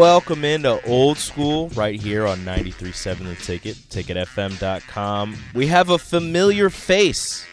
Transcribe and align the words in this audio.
Welcome 0.00 0.46
into 0.46 0.82
Old 0.86 1.18
School 1.18 1.68
right 1.74 2.00
here 2.00 2.26
on 2.26 2.38
93.7 2.38 3.18
The 3.18 3.34
Ticket, 3.34 3.76
ticketfm.com. 3.76 5.36
We 5.52 5.66
have 5.66 5.90
a 5.90 5.98
familiar 5.98 6.70
face 6.70 7.44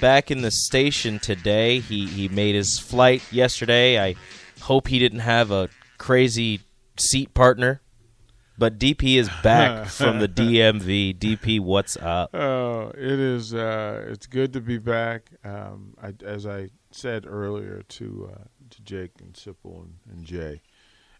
back 0.00 0.30
in 0.30 0.42
the 0.42 0.52
station 0.52 1.18
today. 1.18 1.80
He, 1.80 2.06
he 2.06 2.28
made 2.28 2.54
his 2.54 2.78
flight 2.78 3.24
yesterday. 3.32 4.00
I 4.00 4.14
hope 4.60 4.86
he 4.86 5.00
didn't 5.00 5.18
have 5.18 5.50
a 5.50 5.70
crazy 5.98 6.60
seat 6.96 7.34
partner. 7.34 7.80
But 8.56 8.78
DP 8.78 9.16
is 9.16 9.28
back 9.42 9.86
from 9.88 10.20
the 10.20 10.28
DMV. 10.28 11.18
DP, 11.18 11.58
what's 11.58 11.96
up? 11.96 12.30
Oh, 12.32 12.92
it 12.94 13.18
is. 13.18 13.52
Uh, 13.52 14.06
it's 14.06 14.28
good 14.28 14.52
to 14.52 14.60
be 14.60 14.78
back. 14.78 15.30
Um, 15.42 15.94
I, 16.00 16.14
as 16.24 16.46
I 16.46 16.68
said 16.92 17.26
earlier 17.26 17.82
to 17.88 18.30
uh, 18.36 18.44
to 18.70 18.82
Jake 18.82 19.12
and 19.20 19.32
Sipple 19.32 19.82
and, 19.82 19.94
and 20.08 20.24
Jay, 20.24 20.60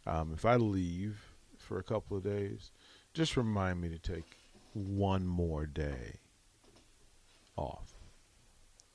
um, 0.09 0.33
if 0.33 0.45
I 0.45 0.57
leave 0.57 1.21
for 1.59 1.79
a 1.79 1.83
couple 1.83 2.17
of 2.17 2.25
days, 2.25 2.71
just 3.13 3.37
remind 3.37 3.81
me 3.81 3.89
to 3.91 3.99
take 3.99 4.39
one 4.73 5.27
more 5.27 5.67
day 5.67 6.21
off. 7.57 7.93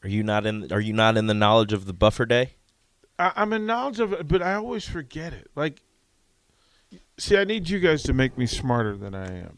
Are 0.04 0.10
you 0.10 0.24
not 0.24 0.46
in? 0.46 0.72
Are 0.72 0.82
you 0.82 0.94
not 0.94 1.16
in 1.16 1.28
the 1.28 1.34
knowledge 1.34 1.72
of 1.72 1.86
the 1.86 1.94
buffer 1.94 2.26
day? 2.26 2.56
I, 3.20 3.32
I'm 3.36 3.54
in 3.54 3.66
knowledge 3.66 4.00
of 4.00 4.12
it, 4.12 4.28
but 4.28 4.42
I 4.42 4.56
always 4.56 4.86
forget 4.86 5.34
it. 5.34 5.50
Like, 5.56 5.82
see, 7.18 7.38
I 7.38 7.44
need 7.44 7.70
you 7.70 7.80
guys 7.80 8.04
to 8.04 8.14
make 8.14 8.38
me 8.38 8.46
smarter 8.46 8.98
than 8.98 9.14
I 9.14 9.40
am. 9.40 9.58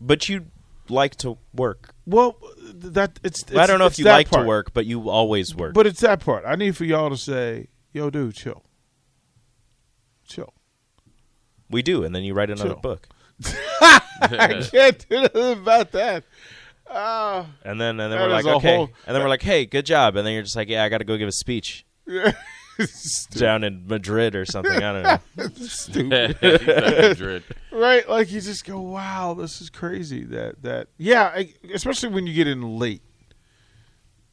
But 0.00 0.28
you 0.28 0.46
like 0.88 1.16
to 1.16 1.38
work. 1.54 1.94
Well, 2.06 2.36
that 2.62 3.18
it's. 3.24 3.42
it's 3.42 3.56
I 3.56 3.66
don't 3.66 3.78
know 3.78 3.86
if 3.86 3.98
you 3.98 4.04
like 4.04 4.28
part. 4.28 4.44
to 4.44 4.48
work, 4.48 4.72
but 4.74 4.86
you 4.86 5.08
always 5.08 5.54
work. 5.54 5.74
But 5.74 5.86
it's 5.86 6.00
that 6.00 6.20
part. 6.20 6.44
I 6.46 6.56
need 6.56 6.76
for 6.76 6.84
y'all 6.84 7.10
to 7.10 7.16
say, 7.16 7.68
"Yo, 7.92 8.10
dude, 8.10 8.34
chill, 8.34 8.62
chill." 10.24 10.52
We 11.70 11.82
do, 11.82 12.04
and 12.04 12.14
then 12.14 12.22
you 12.24 12.34
write 12.34 12.50
another 12.50 12.70
Chill. 12.70 12.80
book, 12.80 13.08
I 13.80 14.66
can't 14.70 15.06
do 15.08 15.22
nothing 15.22 15.52
about 15.52 15.92
that. 15.92 16.24
Ah, 16.88 17.46
and 17.64 17.80
then 17.80 17.98
and 17.98 18.12
then 18.12 18.20
we're 18.20 18.28
like, 18.28 18.44
okay, 18.46 18.76
whole- 18.76 18.90
and 19.06 19.14
then 19.16 19.22
we're 19.22 19.28
like, 19.28 19.42
hey, 19.42 19.64
good 19.66 19.86
job, 19.86 20.16
and 20.16 20.26
then 20.26 20.34
you're 20.34 20.42
just 20.42 20.56
like, 20.56 20.68
yeah, 20.68 20.84
I 20.84 20.88
got 20.88 20.98
to 20.98 21.04
go 21.04 21.16
give 21.16 21.28
a 21.28 21.32
speech 21.32 21.84
down 23.30 23.64
in 23.64 23.86
Madrid 23.86 24.34
or 24.34 24.44
something. 24.44 24.72
I 24.82 24.92
don't 24.92 25.02
know. 25.36 25.48
stupid. 25.66 26.36
Madrid. 26.42 27.42
right? 27.72 28.08
Like 28.08 28.30
you 28.32 28.40
just 28.40 28.64
go, 28.64 28.80
"Wow, 28.80 29.34
this 29.34 29.60
is 29.60 29.70
crazy." 29.70 30.24
That 30.24 30.62
that 30.62 30.88
yeah, 30.98 31.32
I, 31.34 31.54
especially 31.72 32.10
when 32.10 32.26
you 32.26 32.34
get 32.34 32.46
in 32.46 32.78
late 32.78 33.02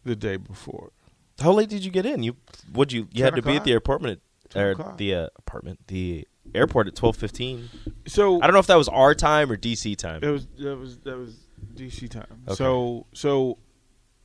the 0.04 0.16
day 0.16 0.38
before. 0.38 0.92
How 1.40 1.52
late 1.54 1.70
did 1.70 1.84
you 1.86 1.92
get 1.92 2.06
in? 2.06 2.22
You 2.24 2.36
would 2.74 2.92
you 2.92 3.08
you 3.12 3.24
had 3.24 3.34
10 3.36 3.44
to 3.44 3.48
be 3.50 3.56
at 3.56 3.64
the 3.64 3.74
apartment 3.74 4.22
Ten 4.50 4.64
or 4.64 4.72
o'clock. 4.72 4.98
the 4.98 5.16
uh, 5.16 5.28
apartment 5.38 5.80
the 5.88 6.28
airport 6.56 6.88
at 6.88 6.96
twelve 6.96 7.16
fifteen. 7.18 7.70
So 8.08 8.38
I 8.42 8.48
don't 8.48 8.54
know 8.54 8.60
if 8.60 8.68
that 8.68 8.78
was 8.78 8.90
our 8.90 9.14
time 9.16 9.52
or 9.52 9.58
DC 9.58 9.96
time. 9.98 10.24
It 10.24 10.30
was 10.30 10.48
that 10.60 10.78
was 10.78 10.98
that 11.00 11.18
was 11.18 11.36
DC 11.76 12.10
time. 12.10 12.44
Okay. 12.48 12.56
So 12.56 13.06
so 13.14 13.58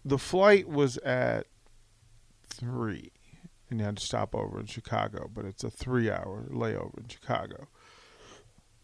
the 0.04 0.18
flight 0.18 0.68
was 0.68 0.96
at 0.98 1.46
three, 2.48 3.10
and 3.70 3.80
you 3.80 3.84
had 3.86 3.96
to 3.98 4.04
stop 4.04 4.34
over 4.34 4.58
in 4.60 4.66
Chicago, 4.66 5.30
but 5.32 5.44
it's 5.44 5.64
a 5.64 5.70
three-hour 5.70 6.46
layover 6.50 6.98
in 6.98 7.08
Chicago, 7.08 7.68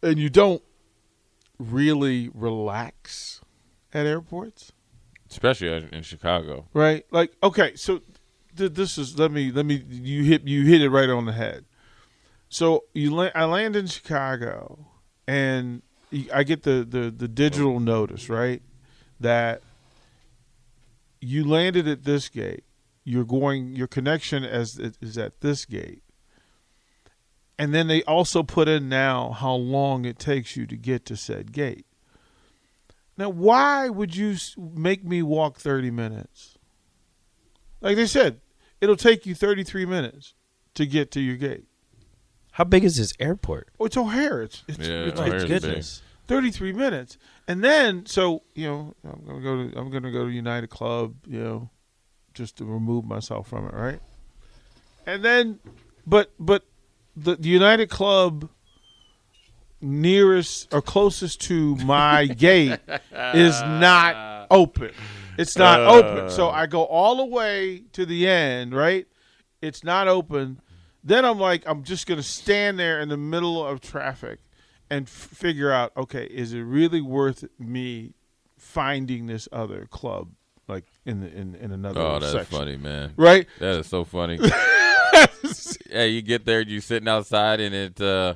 and 0.02 0.18
you 0.18 0.28
don't 0.28 0.62
really 1.58 2.28
relax 2.34 3.40
at 3.94 4.06
airports, 4.06 4.72
Especially 5.30 5.88
in 5.92 6.02
Chicago. 6.02 6.66
right? 6.74 7.04
Like, 7.10 7.32
okay, 7.42 7.74
so 7.76 8.00
th- 8.56 8.72
this 8.72 8.98
is 8.98 9.18
let 9.18 9.30
me 9.30 9.50
let 9.52 9.64
me 9.64 9.82
you 9.88 10.24
hit 10.24 10.46
you 10.46 10.64
hit 10.64 10.82
it 10.82 10.90
right 10.90 11.08
on 11.08 11.24
the 11.24 11.32
head. 11.32 11.64
So 12.52 12.84
you 12.92 13.14
la- 13.14 13.30
I 13.34 13.46
land 13.46 13.76
in 13.76 13.86
Chicago, 13.86 14.86
and 15.26 15.80
I 16.30 16.42
get 16.42 16.64
the 16.64 16.86
the 16.86 17.10
the 17.10 17.26
digital 17.26 17.80
notice 17.80 18.28
right 18.28 18.60
that 19.18 19.62
you 21.18 21.48
landed 21.48 21.88
at 21.88 22.04
this 22.04 22.28
gate. 22.28 22.64
You're 23.04 23.24
going. 23.24 23.74
Your 23.74 23.86
connection 23.86 24.44
as 24.44 24.78
is 24.78 25.16
at 25.16 25.40
this 25.40 25.64
gate, 25.64 26.02
and 27.58 27.72
then 27.72 27.86
they 27.86 28.02
also 28.02 28.42
put 28.42 28.68
in 28.68 28.86
now 28.86 29.30
how 29.30 29.54
long 29.54 30.04
it 30.04 30.18
takes 30.18 30.54
you 30.54 30.66
to 30.66 30.76
get 30.76 31.06
to 31.06 31.16
said 31.16 31.52
gate. 31.52 31.86
Now, 33.16 33.30
why 33.30 33.88
would 33.88 34.14
you 34.14 34.36
make 34.58 35.02
me 35.02 35.22
walk 35.22 35.58
30 35.58 35.90
minutes? 35.90 36.58
Like 37.80 37.96
they 37.96 38.06
said, 38.06 38.42
it'll 38.78 38.96
take 38.96 39.24
you 39.24 39.34
33 39.34 39.86
minutes 39.86 40.34
to 40.74 40.84
get 40.84 41.10
to 41.12 41.20
your 41.20 41.36
gate. 41.36 41.64
How 42.52 42.64
big 42.64 42.84
is 42.84 42.96
this 42.96 43.12
airport? 43.18 43.68
Oh, 43.80 43.86
it's 43.86 43.96
O'Hare. 43.96 44.42
It's, 44.42 44.62
it's, 44.68 44.86
Yeah, 44.86 45.04
it's, 45.04 45.20
O'Hare's 45.20 45.42
it's 45.44 45.52
big. 45.52 45.62
Goodness. 45.62 46.02
33 46.28 46.72
33 46.72 46.72
minutes. 46.72 47.18
And 47.48 47.64
then, 47.64 48.06
so, 48.06 48.42
you 48.54 48.66
know, 48.66 48.94
I'm 49.04 49.24
going 49.24 49.36
to 49.36 49.42
go 49.42 49.56
to, 49.56 49.78
I'm 49.78 49.90
going 49.90 50.02
to 50.04 50.10
go 50.10 50.24
to 50.24 50.30
United 50.30 50.70
Club, 50.70 51.14
you 51.26 51.42
know, 51.42 51.70
just 52.34 52.56
to 52.58 52.64
remove 52.64 53.04
myself 53.04 53.48
from 53.48 53.66
it, 53.66 53.74
right? 53.74 54.00
And 55.06 55.24
then, 55.24 55.58
but, 56.06 56.32
but 56.38 56.64
the, 57.16 57.36
the 57.36 57.48
United 57.48 57.90
Club 57.90 58.48
nearest 59.80 60.72
or 60.72 60.80
closest 60.80 61.40
to 61.42 61.76
my 61.76 62.26
gate 62.38 62.78
is 63.34 63.60
not 63.62 64.46
open. 64.50 64.92
It's 65.38 65.56
not 65.56 65.80
uh. 65.80 65.92
open. 65.92 66.30
So 66.30 66.50
I 66.50 66.66
go 66.66 66.84
all 66.84 67.16
the 67.16 67.24
way 67.24 67.82
to 67.92 68.06
the 68.06 68.28
end, 68.28 68.74
right? 68.74 69.06
It's 69.60 69.84
not 69.84 70.08
open. 70.08 70.60
Then 71.04 71.24
I'm 71.24 71.38
like, 71.38 71.64
I'm 71.66 71.82
just 71.82 72.06
going 72.06 72.18
to 72.18 72.26
stand 72.26 72.78
there 72.78 73.00
in 73.00 73.08
the 73.08 73.16
middle 73.16 73.64
of 73.66 73.80
traffic 73.80 74.38
and 74.88 75.06
f- 75.06 75.10
figure 75.10 75.72
out, 75.72 75.92
okay, 75.96 76.24
is 76.24 76.52
it 76.52 76.60
really 76.60 77.00
worth 77.00 77.44
me 77.58 78.14
finding 78.56 79.26
this 79.26 79.48
other 79.50 79.86
club, 79.90 80.28
like 80.68 80.84
in 81.04 81.20
the 81.20 81.26
in, 81.32 81.54
in 81.56 81.72
another 81.72 82.00
Oh, 82.00 82.18
that's 82.20 82.32
section, 82.32 82.58
funny, 82.58 82.76
man. 82.76 83.14
right? 83.16 83.46
That 83.58 83.80
is 83.80 83.86
so 83.88 84.04
funny. 84.04 84.38
yeah, 85.90 86.04
you 86.04 86.22
get 86.22 86.44
there, 86.44 86.60
you 86.60 86.80
sitting 86.80 87.08
outside, 87.08 87.60
and 87.60 87.74
it 87.74 88.00
uh, 88.00 88.34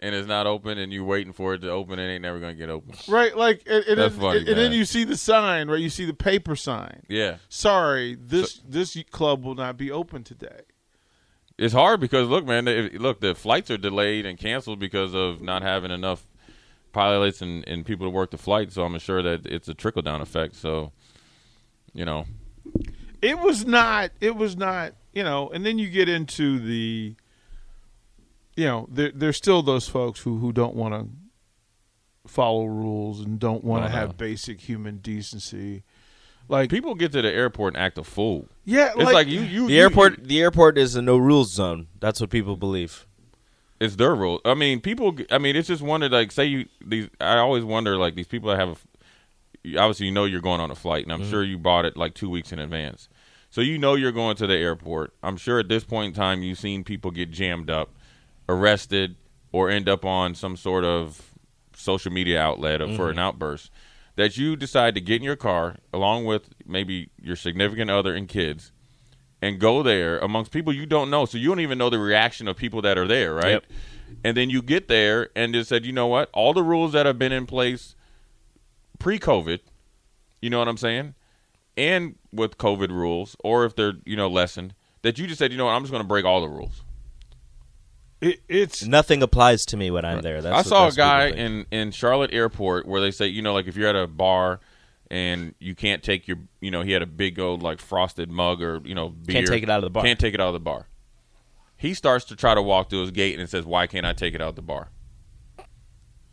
and 0.00 0.14
it's 0.14 0.26
not 0.28 0.46
open, 0.46 0.78
and 0.78 0.92
you're 0.92 1.04
waiting 1.04 1.32
for 1.32 1.54
it 1.54 1.60
to 1.60 1.70
open. 1.70 1.98
And 1.98 2.10
it 2.10 2.14
ain't 2.14 2.22
never 2.22 2.40
gonna 2.40 2.54
get 2.54 2.68
open. 2.68 2.94
Right, 3.08 3.36
like, 3.36 3.62
and, 3.66 3.84
and, 3.84 3.98
That's 4.00 4.14
then, 4.14 4.20
funny, 4.22 4.38
and 4.40 4.58
then 4.58 4.72
you 4.72 4.84
see 4.84 5.04
the 5.04 5.16
sign, 5.16 5.68
right? 5.68 5.80
You 5.80 5.90
see 5.90 6.04
the 6.04 6.14
paper 6.14 6.56
sign. 6.56 7.04
Yeah, 7.08 7.36
Sorry, 7.48 8.16
this 8.16 8.60
this 8.68 8.96
club 9.10 9.44
will 9.44 9.54
not 9.54 9.76
be 9.76 9.90
open 9.90 10.24
today. 10.24 10.62
It's 11.58 11.74
hard 11.74 12.00
because 12.00 12.28
look, 12.28 12.44
man. 12.44 12.68
If, 12.68 12.94
look, 13.00 13.20
the 13.20 13.34
flights 13.34 13.70
are 13.70 13.78
delayed 13.78 14.26
and 14.26 14.38
canceled 14.38 14.78
because 14.78 15.14
of 15.14 15.40
not 15.40 15.62
having 15.62 15.90
enough 15.90 16.26
pilots 16.92 17.40
and, 17.42 17.66
and 17.68 17.84
people 17.84 18.06
to 18.06 18.10
work 18.10 18.30
the 18.30 18.38
flight. 18.38 18.72
So 18.72 18.84
I'm 18.84 18.98
sure 18.98 19.22
that 19.22 19.46
it's 19.46 19.68
a 19.68 19.74
trickle 19.74 20.02
down 20.02 20.20
effect. 20.20 20.54
So, 20.56 20.92
you 21.92 22.04
know, 22.04 22.24
It 23.22 23.38
was 23.38 23.64
not. 23.66 24.10
It 24.20 24.36
was 24.36 24.56
not. 24.56 24.94
You 25.12 25.24
know, 25.24 25.48
and 25.48 25.64
then 25.64 25.78
you 25.78 25.88
get 25.90 26.08
into 26.08 26.58
the. 26.58 27.14
You 28.56 28.64
know, 28.64 28.88
there, 28.90 29.10
there's 29.14 29.36
still 29.36 29.62
those 29.62 29.86
folks 29.88 30.20
who 30.20 30.38
who 30.38 30.52
don't 30.52 30.74
want 30.74 30.94
to 30.94 31.08
follow 32.30 32.64
rules 32.66 33.20
and 33.20 33.38
don't 33.38 33.62
want 33.62 33.84
to 33.84 33.88
Oh, 33.88 33.92
no. 33.92 33.98
have 33.98 34.16
basic 34.16 34.60
human 34.62 34.98
decency. 34.98 35.84
Like 36.48 36.70
people 36.70 36.94
get 36.94 37.12
to 37.12 37.22
the 37.22 37.32
airport 37.32 37.74
and 37.74 37.82
act 37.82 37.98
a 37.98 38.04
fool. 38.04 38.48
Yeah, 38.66 38.92
It's 38.96 39.12
like, 39.12 39.28
you, 39.28 39.40
you 39.40 39.66
The 39.68 39.72
you- 39.74 39.80
airport 39.80 40.24
the 40.24 40.40
airport 40.42 40.76
is 40.76 40.94
a 40.96 41.00
no 41.02 41.16
rules 41.16 41.52
zone. 41.52 41.86
That's 42.00 42.20
what 42.20 42.28
people 42.30 42.56
believe. 42.56 43.06
it's 43.80 43.96
their 43.96 44.14
rule. 44.14 44.40
I 44.44 44.52
mean, 44.54 44.80
people. 44.80 45.16
I 45.30 45.38
mean, 45.38 45.56
it's 45.56 45.68
just 45.68 45.82
wondered. 45.82 46.12
Like, 46.12 46.32
say 46.32 46.44
you 46.46 46.66
these. 46.84 47.08
I 47.20 47.38
always 47.38 47.64
wonder, 47.64 47.96
like 47.96 48.14
these 48.14 48.26
people 48.26 48.50
that 48.50 48.58
have, 48.58 48.84
you- 49.62 49.78
obviously 49.78 50.06
you 50.06 50.12
know 50.12 50.24
you're 50.24 50.40
going 50.42 50.60
on 50.60 50.70
a 50.70 50.74
flight, 50.74 51.04
and 51.04 51.12
I'm 51.12 51.20
Mm-hmm. 51.22 51.30
sure 51.30 51.42
you 51.44 51.56
bought 51.58 51.84
it 51.86 51.96
like 51.96 52.12
two 52.14 52.28
weeks 52.28 52.52
in 52.52 52.58
advance. 52.58 53.08
So 53.50 53.60
you 53.62 53.78
know 53.78 53.94
you're 53.94 54.12
going 54.12 54.36
to 54.36 54.46
the 54.46 54.56
airport. 54.56 55.14
I'm 55.22 55.36
sure 55.38 55.58
at 55.60 55.68
this 55.68 55.84
point 55.84 56.08
in 56.08 56.12
time 56.14 56.42
you've 56.42 56.58
seen 56.58 56.84
people 56.84 57.10
get 57.10 57.30
jammed 57.30 57.70
up, 57.70 57.90
arrested, 58.48 59.16
or 59.52 59.70
end 59.70 59.88
up 59.88 60.04
on 60.04 60.34
some 60.34 60.56
sort 60.56 60.84
of 60.84 61.32
social 61.74 62.12
media 62.12 62.40
outlet 62.40 62.80
for 62.80 62.86
Mm-hmm. 62.86 63.02
an 63.10 63.18
outburst. 63.18 63.70
That 64.16 64.36
you 64.36 64.56
decide 64.56 64.94
to 64.94 65.00
get 65.00 65.16
in 65.16 65.22
your 65.22 65.36
car 65.36 65.76
along 65.92 66.24
with 66.24 66.48
maybe 66.66 67.10
your 67.20 67.36
significant 67.36 67.90
other 67.90 68.14
and 68.14 68.26
kids, 68.26 68.72
and 69.42 69.60
go 69.60 69.82
there 69.82 70.18
amongst 70.18 70.50
people 70.50 70.72
you 70.72 70.86
don't 70.86 71.10
know. 71.10 71.26
So 71.26 71.38
you 71.38 71.48
don't 71.48 71.60
even 71.60 71.78
know 71.78 71.90
the 71.90 71.98
reaction 71.98 72.48
of 72.48 72.56
people 72.56 72.80
that 72.82 72.96
are 72.96 73.06
there, 73.06 73.34
right? 73.34 73.52
Yep. 73.52 73.64
And 74.24 74.36
then 74.36 74.50
you 74.50 74.62
get 74.62 74.88
there 74.88 75.28
and 75.36 75.52
just 75.52 75.68
said, 75.68 75.84
you 75.84 75.92
know 75.92 76.06
what? 76.06 76.30
All 76.32 76.54
the 76.54 76.62
rules 76.62 76.92
that 76.92 77.06
have 77.06 77.18
been 77.18 77.32
in 77.32 77.44
place 77.46 77.94
pre-COVID, 78.98 79.60
you 80.40 80.48
know 80.48 80.58
what 80.58 80.68
I'm 80.68 80.78
saying, 80.78 81.14
and 81.76 82.16
with 82.32 82.56
COVID 82.56 82.88
rules, 82.88 83.36
or 83.44 83.66
if 83.66 83.76
they're 83.76 83.94
you 84.06 84.16
know 84.16 84.28
lessened, 84.28 84.74
that 85.02 85.18
you 85.18 85.26
just 85.26 85.38
said, 85.38 85.52
you 85.52 85.58
know 85.58 85.66
what? 85.66 85.72
I'm 85.72 85.82
just 85.82 85.92
going 85.92 86.02
to 86.02 86.08
break 86.08 86.24
all 86.24 86.40
the 86.40 86.48
rules. 86.48 86.82
It, 88.30 88.40
it's 88.48 88.84
Nothing 88.84 89.22
applies 89.22 89.66
to 89.66 89.76
me 89.76 89.90
when 89.90 90.04
I'm 90.04 90.22
there. 90.22 90.40
That's 90.42 90.66
I 90.66 90.68
saw 90.68 90.88
a 90.88 90.92
guy 90.92 91.28
in 91.28 91.66
in 91.70 91.90
Charlotte 91.92 92.32
Airport 92.32 92.86
where 92.86 93.00
they 93.00 93.10
say, 93.10 93.26
you 93.26 93.42
know, 93.42 93.52
like 93.54 93.66
if 93.66 93.76
you're 93.76 93.88
at 93.88 93.96
a 93.96 94.06
bar 94.06 94.60
and 95.10 95.54
you 95.58 95.74
can't 95.74 96.02
take 96.02 96.26
your, 96.26 96.38
you 96.60 96.70
know, 96.70 96.82
he 96.82 96.92
had 96.92 97.02
a 97.02 97.06
big 97.06 97.38
old 97.38 97.62
like 97.62 97.80
frosted 97.80 98.30
mug 98.30 98.60
or 98.62 98.80
you 98.84 98.94
know 98.94 99.08
beer, 99.10 99.34
Can't 99.34 99.46
take 99.46 99.62
it 99.62 99.70
out 99.70 99.78
of 99.78 99.84
the 99.84 99.90
bar. 99.90 100.02
Can't 100.04 100.18
take 100.18 100.34
it 100.34 100.40
out 100.40 100.48
of 100.48 100.54
the 100.54 100.60
bar. 100.60 100.86
He 101.76 101.94
starts 101.94 102.24
to 102.26 102.36
try 102.36 102.54
to 102.54 102.62
walk 102.62 102.88
through 102.90 103.02
his 103.02 103.10
gate 103.10 103.38
and 103.38 103.48
says, 103.48 103.64
"Why 103.66 103.86
can't 103.86 104.06
I 104.06 104.12
take 104.14 104.34
it 104.34 104.40
out 104.40 104.56
the 104.56 104.62
bar?" 104.62 104.88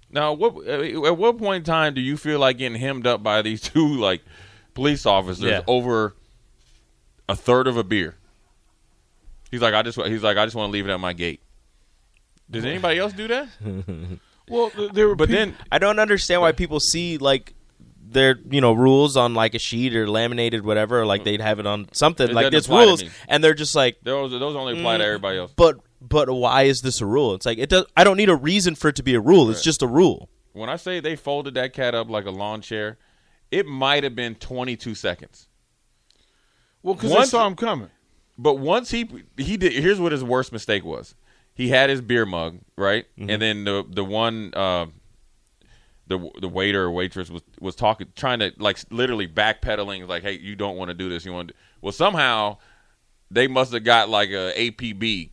Now, 0.09 0.33
what 0.33 0.55
uh, 0.67 1.07
at 1.07 1.17
what 1.17 1.37
point 1.37 1.57
in 1.57 1.63
time 1.65 1.93
do 1.93 2.01
you 2.01 2.17
feel 2.17 2.39
like 2.39 2.57
getting 2.59 2.79
hemmed 2.79 3.07
up 3.07 3.23
by 3.23 3.41
these 3.41 3.61
two 3.69 3.95
like 3.95 4.21
police 4.73 5.05
officers 5.05 5.43
Yeah. 5.43 5.61
over 5.67 6.15
a 7.27 7.35
third 7.35 7.67
of 7.67 7.77
a 7.77 7.83
beer? 7.83 8.15
He's 9.51 9.61
like, 9.61 9.73
I 9.73 9.81
just 9.83 9.99
he's 10.01 10.23
like, 10.23 10.37
I 10.37 10.45
just 10.45 10.55
want 10.55 10.69
to 10.69 10.71
leave 10.71 10.87
it 10.87 10.91
at 10.91 10.99
my 10.99 11.13
gate. 11.13 11.41
Does 12.49 12.65
anybody 12.65 12.99
else 12.99 13.13
do 13.13 13.27
that? 13.27 13.47
well, 14.49 14.71
there 14.93 15.07
were 15.07 15.15
But 15.15 15.29
peop- 15.29 15.37
then 15.37 15.57
I 15.71 15.79
don't 15.79 15.99
understand 15.99 16.41
why 16.41 16.51
people 16.51 16.79
see 16.79 17.17
like 17.17 17.53
their 18.05 18.37
you 18.49 18.61
know 18.61 18.73
rules 18.73 19.17
on 19.17 19.33
like 19.33 19.55
a 19.55 19.59
sheet 19.59 19.95
or 19.95 20.07
laminated 20.07 20.63
whatever, 20.65 21.01
or 21.01 21.05
like 21.05 21.21
mm-hmm. 21.21 21.25
they'd 21.25 21.41
have 21.41 21.59
it 21.59 21.65
on 21.65 21.87
something 21.93 22.29
It 22.29 22.33
like 22.33 22.43
doesn't 22.45 22.53
this 22.53 22.65
apply 22.65 22.81
to 22.81 22.87
rules, 22.87 23.03
me. 23.03 23.09
and 23.27 23.43
they're 23.43 23.53
just 23.55 23.75
like, 23.75 23.97
those 24.03 24.31
those 24.31 24.55
only 24.55 24.77
apply 24.79 24.97
to 24.97 25.03
mm, 25.03 25.07
everybody 25.07 25.37
else. 25.39 25.51
but 25.55 25.79
but 26.01 26.29
why 26.29 26.63
is 26.63 26.81
this 26.81 27.01
a 27.01 27.05
rule? 27.05 27.33
It's 27.33 27.45
like 27.45 27.57
it 27.57 27.69
does. 27.69 27.85
I 27.97 28.03
don't 28.03 28.17
need 28.17 28.29
a 28.29 28.35
reason 28.35 28.75
for 28.75 28.89
it 28.89 28.95
to 28.97 29.03
be 29.03 29.15
a 29.15 29.19
rule. 29.21 29.49
It's 29.49 29.63
just 29.63 29.81
a 29.81 29.87
rule. 29.87 30.29
When 30.51 30.69
I 30.69 30.75
say 30.75 30.99
they 30.99 31.15
folded 31.15 31.55
that 31.55 31.73
cat 31.73 31.95
up 31.95 32.09
like 32.09 32.25
a 32.25 32.29
lawn 32.31 32.61
chair, 32.61 32.97
it 33.49 33.65
might 33.65 34.03
have 34.03 34.13
been 34.15 34.35
22 34.35 34.93
seconds. 34.93 35.47
well, 36.83 36.93
because 36.93 37.09
they 37.09 37.15
once- 37.15 37.29
saw 37.31 37.47
him 37.47 37.55
coming. 37.55 37.89
But 38.37 38.55
once 38.55 38.91
he 38.91 39.09
he 39.37 39.57
did, 39.57 39.73
here's 39.73 39.99
what 39.99 40.11
his 40.11 40.23
worst 40.23 40.51
mistake 40.51 40.83
was. 40.83 41.15
He 41.55 41.69
had 41.69 41.89
his 41.89 42.01
beer 42.01 42.25
mug 42.25 42.59
right, 42.75 43.05
and 43.17 43.41
then 43.41 43.63
the 43.63 43.85
the 43.87 44.03
one 44.03 44.53
uh, 44.55 44.87
the 46.07 46.29
the 46.41 46.47
waiter 46.47 46.83
or 46.83 46.91
waitress 46.91 47.29
was 47.29 47.43
was 47.59 47.75
talking, 47.75 48.07
trying 48.15 48.39
to 48.39 48.51
like 48.57 48.79
literally 48.89 49.27
backpedaling, 49.27 50.07
like, 50.07 50.23
"Hey, 50.23 50.33
you 50.33 50.55
don't 50.55 50.77
want 50.77 50.89
to 50.89 50.93
do 50.93 51.09
this. 51.09 51.25
You 51.25 51.33
want 51.33 51.49
to." 51.49 51.53
Well, 51.81 51.91
somehow 51.91 52.57
they 53.29 53.47
must 53.47 53.73
have 53.73 53.83
got 53.83 54.09
like 54.09 54.29
a 54.29 54.53
APB. 54.55 55.29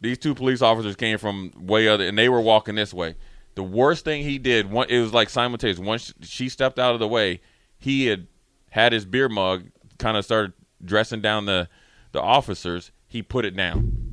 These 0.00 0.18
two 0.18 0.34
police 0.34 0.62
officers 0.62 0.96
came 0.96 1.18
from 1.18 1.52
way 1.56 1.88
other, 1.88 2.06
and 2.06 2.18
they 2.18 2.28
were 2.28 2.40
walking 2.40 2.74
this 2.74 2.92
way. 2.92 3.14
The 3.54 3.62
worst 3.62 4.04
thing 4.04 4.22
he 4.22 4.38
did, 4.38 4.70
one, 4.70 4.88
it 4.90 5.00
was 5.00 5.12
like 5.12 5.30
simultaneous. 5.30 5.78
Once 5.78 6.12
she 6.22 6.48
stepped 6.48 6.78
out 6.78 6.94
of 6.94 7.00
the 7.00 7.08
way, 7.08 7.40
he 7.78 8.06
had 8.06 8.26
had 8.70 8.92
his 8.92 9.04
beer 9.04 9.28
mug, 9.28 9.66
kind 9.98 10.16
of 10.16 10.24
started 10.24 10.52
dressing 10.84 11.20
down 11.20 11.46
the 11.46 11.68
the 12.12 12.20
officers. 12.20 12.90
He 13.06 13.22
put 13.22 13.44
it 13.44 13.54
down. 13.56 14.03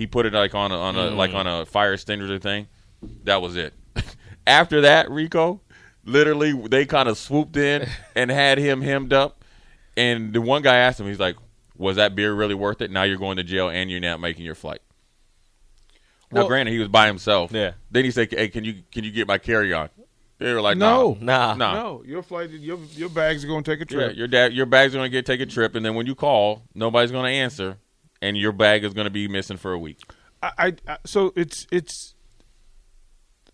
He 0.00 0.06
put 0.06 0.24
it 0.24 0.32
like 0.32 0.54
on 0.54 0.72
a, 0.72 0.78
on 0.78 0.96
a 0.96 1.10
like 1.10 1.32
mm. 1.32 1.34
on 1.34 1.46
a 1.46 1.66
fire 1.66 1.92
extinguisher 1.92 2.38
thing. 2.38 2.68
That 3.24 3.42
was 3.42 3.54
it. 3.54 3.74
After 4.46 4.80
that, 4.80 5.10
Rico, 5.10 5.60
literally, 6.06 6.54
they 6.54 6.86
kind 6.86 7.06
of 7.06 7.18
swooped 7.18 7.54
in 7.58 7.86
and 8.16 8.30
had 8.30 8.56
him 8.56 8.80
hemmed 8.80 9.12
up. 9.12 9.44
And 9.98 10.32
the 10.32 10.40
one 10.40 10.62
guy 10.62 10.76
asked 10.76 10.98
him, 11.00 11.06
he's 11.06 11.20
like, 11.20 11.36
"Was 11.76 11.96
that 11.96 12.14
beer 12.14 12.32
really 12.32 12.54
worth 12.54 12.80
it? 12.80 12.90
Now 12.90 13.02
you're 13.02 13.18
going 13.18 13.36
to 13.36 13.44
jail 13.44 13.68
and 13.68 13.90
you're 13.90 14.00
not 14.00 14.20
making 14.20 14.46
your 14.46 14.54
flight." 14.54 14.80
Now, 16.32 16.40
Well- 16.40 16.48
granted, 16.48 16.72
he 16.72 16.78
was 16.78 16.88
by 16.88 17.06
himself. 17.06 17.52
Yeah. 17.52 17.72
Then 17.90 18.06
he 18.06 18.10
said, 18.10 18.32
"Hey, 18.32 18.48
can 18.48 18.64
you 18.64 18.76
can 18.90 19.04
you 19.04 19.10
get 19.10 19.28
my 19.28 19.36
carry 19.36 19.74
on?" 19.74 19.90
They 20.38 20.54
were 20.54 20.62
like, 20.62 20.78
No. 20.78 21.18
"No, 21.20 21.26
Nah. 21.26 21.54
no, 21.56 21.72
No, 21.74 22.02
your 22.06 22.22
flight, 22.22 22.48
your 22.48 22.78
your 22.96 23.10
bags 23.10 23.44
are 23.44 23.48
going 23.48 23.64
to 23.64 23.70
take 23.70 23.86
a 23.86 23.92
Yeah, 23.92 24.04
trip. 24.06 24.16
your 24.16 24.28
dad, 24.28 24.54
your 24.54 24.64
bag's 24.64 24.94
are 24.94 24.98
going 24.98 25.10
to 25.10 25.14
get 25.14 25.26
take 25.26 25.42
a 25.42 25.46
trip, 25.46 25.74
and 25.74 25.84
then 25.84 25.94
when 25.94 26.06
you 26.06 26.14
call, 26.14 26.62
nobody's 26.74 27.10
going 27.10 27.26
to 27.26 27.30
answer, 27.30 27.76
and 28.22 28.36
your 28.36 28.52
bag 28.52 28.84
is 28.84 28.94
going 28.94 29.06
to 29.06 29.10
be 29.10 29.28
missing 29.28 29.56
for 29.56 29.72
a 29.72 29.78
week. 29.78 30.00
I, 30.42 30.74
I, 30.88 30.98
so 31.04 31.32
it's 31.36 31.66
it's 31.70 32.14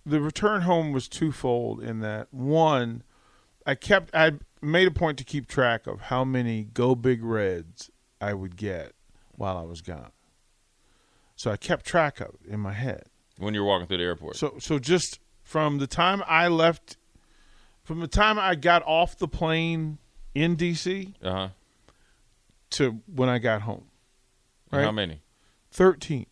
the 0.05 0.21
return 0.21 0.63
home 0.63 0.93
was 0.93 1.09
twofold 1.09 1.83
in 1.83 2.01
that 2.01 2.33
one, 2.33 3.03
I 3.67 3.75
kept 3.75 4.15
I 4.15 4.33
made 4.63 4.87
a 4.87 4.93
point 4.93 5.19
to 5.19 5.25
keep 5.25 5.49
track 5.49 5.87
of 5.87 6.03
how 6.03 6.25
many 6.25 6.65
go 6.65 6.95
big 6.95 7.25
reds 7.25 7.91
I 8.21 8.35
would 8.35 8.57
get 8.57 8.93
while 9.35 9.57
I 9.57 9.63
was 9.63 9.81
gone. 9.81 10.13
So 11.35 11.51
I 11.51 11.57
kept 11.57 11.85
track 11.85 12.21
of 12.21 12.37
it 12.45 12.51
in 12.51 12.61
my 12.61 12.73
head. 12.73 13.05
When 13.39 13.53
you're 13.53 13.65
walking 13.65 13.87
through 13.87 13.99
the 13.99 14.05
airport, 14.05 14.37
So 14.37 14.55
so 14.59 14.79
just 14.79 15.19
from 15.43 15.79
the 15.79 15.87
time 15.87 16.23
I 16.27 16.49
left, 16.49 16.97
from 17.83 18.01
the 18.01 18.09
time 18.09 18.39
I 18.39 18.55
got 18.55 18.83
off 18.87 19.19
the 19.19 19.29
plane 19.29 19.99
in 20.35 20.57
DC 20.57 21.15
uh 21.23 21.33
huh. 21.33 21.49
to 22.71 23.01
when 23.13 23.29
I 23.29 23.39
got 23.39 23.63
home, 23.63 23.87
How 24.71 24.93
many? 24.93 25.23
thirteen. 25.71 26.27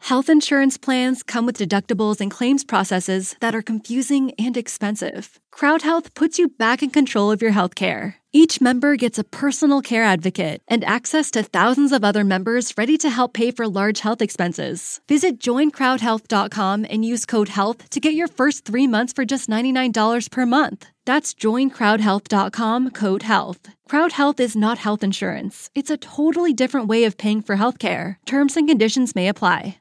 Health 0.00 0.28
insurance 0.30 0.78
plans 0.78 1.22
come 1.22 1.44
with 1.44 1.58
deductibles 1.58 2.20
and 2.20 2.30
claims 2.30 2.64
processes 2.64 3.34
that 3.40 3.54
are 3.54 3.62
confusing 3.62 4.32
and 4.38 4.56
expensive. 4.56 5.40
Crowd 5.50 5.82
Health 5.82 6.14
puts 6.14 6.38
you 6.38 6.48
back 6.48 6.82
in 6.82 6.90
control 6.90 7.32
of 7.32 7.42
your 7.42 7.50
health 7.50 7.74
care. 7.74 8.16
Each 8.32 8.60
member 8.60 8.94
gets 8.96 9.18
a 9.18 9.24
personal 9.24 9.82
care 9.82 10.04
advocate 10.04 10.62
and 10.68 10.84
access 10.84 11.30
to 11.32 11.42
thousands 11.42 11.92
of 11.92 12.04
other 12.04 12.22
members 12.22 12.72
ready 12.78 12.96
to 12.98 13.10
help 13.10 13.34
pay 13.34 13.50
for 13.50 13.66
large 13.66 14.00
health 14.00 14.22
expenses. 14.22 15.00
Visit 15.08 15.40
joincrowdhealth.com 15.40 16.86
and 16.88 17.04
use 17.04 17.26
code 17.26 17.48
HEALTH 17.50 17.90
to 17.90 18.00
get 18.00 18.14
your 18.14 18.28
first 18.28 18.64
three 18.64 18.86
months 18.86 19.12
for 19.12 19.24
just 19.24 19.50
$99 19.50 20.30
per 20.30 20.46
month. 20.46 20.86
That's 21.08 21.32
joincrowdhealth.com 21.32 22.90
code 22.90 23.22
HEALTH. 23.22 23.70
Crowd 23.88 24.12
Health 24.12 24.38
is 24.38 24.54
not 24.54 24.76
health 24.76 25.02
insurance. 25.02 25.70
It's 25.74 25.88
a 25.90 25.96
totally 25.96 26.52
different 26.52 26.86
way 26.86 27.04
of 27.04 27.16
paying 27.16 27.40
for 27.40 27.56
healthcare. 27.56 28.16
Terms 28.26 28.58
and 28.58 28.68
conditions 28.68 29.14
may 29.14 29.28
apply. 29.28 29.78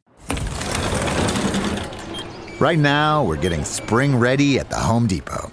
Right 2.62 2.79
now, 2.79 3.25
we're 3.25 3.36
getting 3.36 3.65
spring 3.65 4.15
ready 4.15 4.57
at 4.57 4.69
the 4.69 4.77
Home 4.77 5.05
Depot 5.05 5.51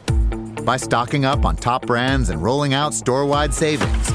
by 0.62 0.76
stocking 0.76 1.24
up 1.24 1.44
on 1.44 1.56
top 1.56 1.86
brands 1.86 2.28
and 2.28 2.40
rolling 2.40 2.72
out 2.72 2.94
store 2.94 3.26
wide 3.26 3.52
savings. 3.52 4.10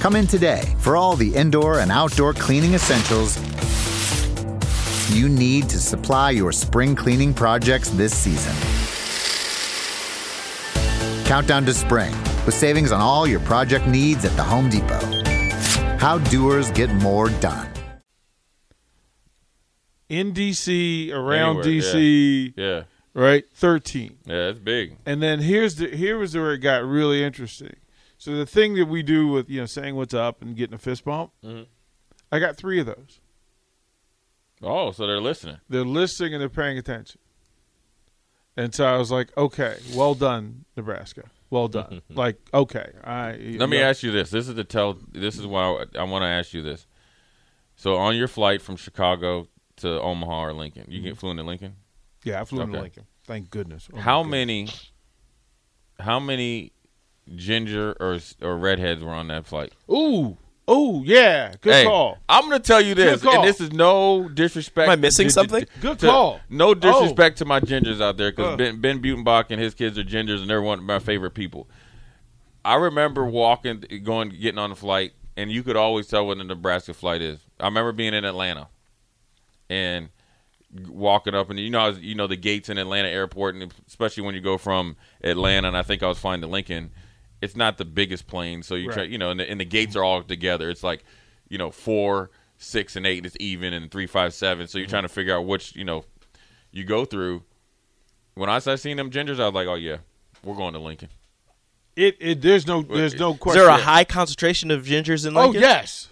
Come 0.00 0.16
in 0.16 0.26
today 0.26 0.74
for 0.78 0.96
all 0.96 1.16
the 1.16 1.34
indoor 1.34 1.80
and 1.80 1.92
outdoor 1.92 2.32
cleaning 2.32 2.72
essentials 2.72 3.36
you 5.10 5.28
need 5.28 5.68
to 5.68 5.78
supply 5.78 6.30
your 6.30 6.52
spring 6.52 6.94
cleaning 6.94 7.34
projects 7.34 7.90
this 7.90 8.16
season. 8.16 8.67
Countdown 11.28 11.66
to 11.66 11.74
spring 11.74 12.10
with 12.46 12.54
savings 12.54 12.90
on 12.90 13.02
all 13.02 13.26
your 13.26 13.40
project 13.40 13.86
needs 13.86 14.24
at 14.24 14.32
the 14.36 14.42
Home 14.42 14.70
Depot. 14.70 14.98
How 15.98 16.16
doers 16.30 16.70
get 16.70 16.90
more 16.90 17.28
done. 17.28 17.68
In 20.08 20.32
DC, 20.32 21.12
around 21.12 21.58
Anywhere, 21.66 21.82
DC, 21.82 22.54
Yeah, 22.56 22.82
right? 23.12 23.44
Thirteen. 23.52 24.16
yeah, 24.24 24.48
it's 24.48 24.58
big. 24.58 24.96
And 25.04 25.22
then 25.22 25.40
here's 25.40 25.74
the 25.76 25.88
here 25.94 26.16
was 26.16 26.34
where 26.34 26.54
it 26.54 26.60
got 26.60 26.82
really 26.82 27.22
interesting. 27.22 27.76
So 28.16 28.34
the 28.34 28.46
thing 28.46 28.74
that 28.76 28.86
we 28.86 29.02
do 29.02 29.28
with 29.28 29.50
you 29.50 29.60
know 29.60 29.66
saying 29.66 29.96
what's 29.96 30.14
up 30.14 30.40
and 30.40 30.56
getting 30.56 30.74
a 30.74 30.78
fist 30.78 31.04
bump, 31.04 31.32
Mm-hmm. 31.44 31.64
I 32.32 32.38
got 32.38 32.56
three 32.56 32.80
of 32.80 32.86
those. 32.86 33.20
Oh, 34.62 34.92
so 34.92 35.06
they're 35.06 35.20
listening. 35.20 35.58
They're 35.68 35.84
listening 35.84 36.32
and 36.32 36.40
they're 36.40 36.48
paying 36.48 36.78
attention. 36.78 37.20
And 38.58 38.74
so 38.74 38.84
I 38.84 38.98
was 38.98 39.12
like, 39.12 39.34
okay, 39.36 39.76
well 39.94 40.14
done, 40.14 40.64
Nebraska. 40.76 41.22
Well 41.48 41.68
done. 41.68 42.02
like, 42.10 42.40
okay, 42.52 42.90
I 43.04 43.36
Let 43.56 43.68
me 43.68 43.80
ask 43.80 44.02
you 44.02 44.10
this. 44.10 44.30
This 44.30 44.48
is 44.48 44.56
the 44.56 44.64
tell. 44.64 44.98
This 45.12 45.38
is 45.38 45.46
why 45.46 45.62
I, 45.62 46.00
I 46.00 46.02
want 46.02 46.22
to 46.24 46.26
ask 46.26 46.52
you 46.52 46.60
this. 46.60 46.84
So 47.76 47.94
on 47.94 48.16
your 48.16 48.26
flight 48.26 48.60
from 48.60 48.74
Chicago 48.74 49.46
to 49.76 50.00
Omaha 50.00 50.46
or 50.46 50.52
Lincoln, 50.54 50.86
you 50.88 51.00
get 51.00 51.10
mm-hmm. 51.10 51.18
flew 51.18 51.30
into 51.30 51.44
Lincoln. 51.44 51.76
Yeah, 52.24 52.40
I 52.40 52.44
flew 52.44 52.62
into 52.62 52.80
Lincoln. 52.80 53.06
Thank 53.24 53.48
goodness. 53.50 53.88
Oh, 53.94 53.98
how 53.98 54.24
many? 54.24 54.68
How 56.00 56.18
many 56.18 56.72
ginger 57.36 57.96
or 58.00 58.18
or 58.42 58.58
redheads 58.58 59.04
were 59.04 59.12
on 59.12 59.28
that 59.28 59.46
flight? 59.46 59.72
Ooh, 59.88 60.36
Oh 60.70 61.02
yeah, 61.02 61.54
good 61.62 61.72
Hey, 61.72 61.84
call. 61.84 62.18
I'm 62.28 62.42
going 62.48 62.60
to 62.60 62.66
tell 62.66 62.80
you 62.82 62.94
this, 62.94 63.24
and 63.24 63.42
this 63.42 63.58
is 63.58 63.72
no 63.72 64.28
disrespect. 64.28 64.86
Am 64.86 64.92
I 64.92 64.96
missing 64.96 65.24
to- 65.24 65.28
to- 65.30 65.32
something? 65.34 65.64
Good 65.80 65.98
to- 66.00 66.06
call. 66.06 66.40
No 66.50 66.68
Oh. 66.68 66.74
disrespect 66.74 67.38
to 67.38 67.46
my 67.46 67.58
gingers 67.60 68.02
out 68.02 68.18
there 68.18 68.30
because 68.30 68.52
Uh. 68.52 68.56
ben, 68.56 68.80
ben 68.80 69.00
Butenbach 69.02 69.46
and 69.48 69.58
his 69.60 69.72
kids 69.74 69.96
are 69.98 70.04
gingers, 70.04 70.40
and 70.42 70.50
they're 70.50 70.60
one 70.60 70.78
of 70.80 70.84
my 70.84 70.98
favorite 70.98 71.30
people. 71.32 71.68
I 72.66 72.74
remember 72.74 73.24
walking, 73.24 73.82
going, 74.02 74.28
getting 74.28 74.58
on 74.58 74.68
the 74.68 74.76
flight, 74.76 75.12
and 75.38 75.50
you 75.50 75.62
could 75.62 75.76
always 75.76 76.06
tell 76.06 76.26
what 76.26 76.36
a 76.36 76.44
Nebraska 76.44 76.92
flight 76.92 77.22
is. 77.22 77.38
I 77.58 77.64
remember 77.64 77.92
being 77.92 78.12
in 78.12 78.26
Atlanta 78.26 78.68
and 79.70 80.10
walking 80.86 81.34
up, 81.34 81.48
and 81.48 81.58
you 81.58 81.70
know, 81.70 81.80
I 81.80 81.88
was, 81.88 81.98
you 82.00 82.14
know, 82.14 82.26
the 82.26 82.36
gates 82.36 82.68
in 82.68 82.76
Atlanta 82.76 83.08
airport, 83.08 83.54
and 83.54 83.72
especially 83.86 84.22
when 84.24 84.34
you 84.34 84.42
go 84.42 84.58
from 84.58 84.96
Atlanta, 85.24 85.68
and 85.68 85.76
I 85.78 85.82
think 85.82 86.02
I 86.02 86.08
was 86.08 86.18
flying 86.18 86.42
to 86.42 86.46
Lincoln. 86.46 86.90
It's 87.40 87.56
not 87.56 87.78
the 87.78 87.84
biggest 87.84 88.26
plane, 88.26 88.62
so 88.62 88.74
you 88.74 88.90
try, 88.90 89.04
you 89.04 89.18
know, 89.18 89.30
and 89.30 89.38
the, 89.38 89.48
and 89.48 89.60
the 89.60 89.64
gates 89.64 89.94
are 89.94 90.02
all 90.02 90.22
together. 90.22 90.70
It's 90.70 90.82
like, 90.82 91.04
you 91.48 91.56
know, 91.56 91.70
four, 91.70 92.30
six, 92.56 92.96
and 92.96 93.06
eight 93.06 93.24
is 93.24 93.36
even, 93.38 93.72
and 93.72 93.90
three, 93.90 94.06
five, 94.06 94.34
seven. 94.34 94.66
So 94.66 94.78
you're 94.78 94.86
mm-hmm. 94.86 94.90
trying 94.90 95.02
to 95.04 95.08
figure 95.08 95.36
out 95.36 95.46
which, 95.46 95.76
you 95.76 95.84
know, 95.84 96.04
you 96.72 96.84
go 96.84 97.04
through. 97.04 97.44
When 98.34 98.50
I 98.50 98.58
started 98.58 98.78
seeing 98.78 98.96
them 98.96 99.10
gingers, 99.10 99.40
I 99.40 99.46
was 99.46 99.54
like, 99.54 99.68
oh 99.68 99.74
yeah, 99.74 99.98
we're 100.44 100.56
going 100.56 100.74
to 100.74 100.80
Lincoln. 100.80 101.08
It, 101.96 102.16
it 102.20 102.42
there's 102.42 102.66
no 102.66 102.82
there's 102.82 103.18
no 103.18 103.32
Is 103.32 103.38
question. 103.38 103.60
there 103.60 103.70
a 103.70 103.76
high 103.76 104.04
concentration 104.04 104.70
of 104.70 104.84
gingers 104.84 105.26
in 105.26 105.34
Lincoln? 105.34 105.36
Oh 105.36 105.42
Lincoln? 105.46 105.62
yes, 105.62 106.08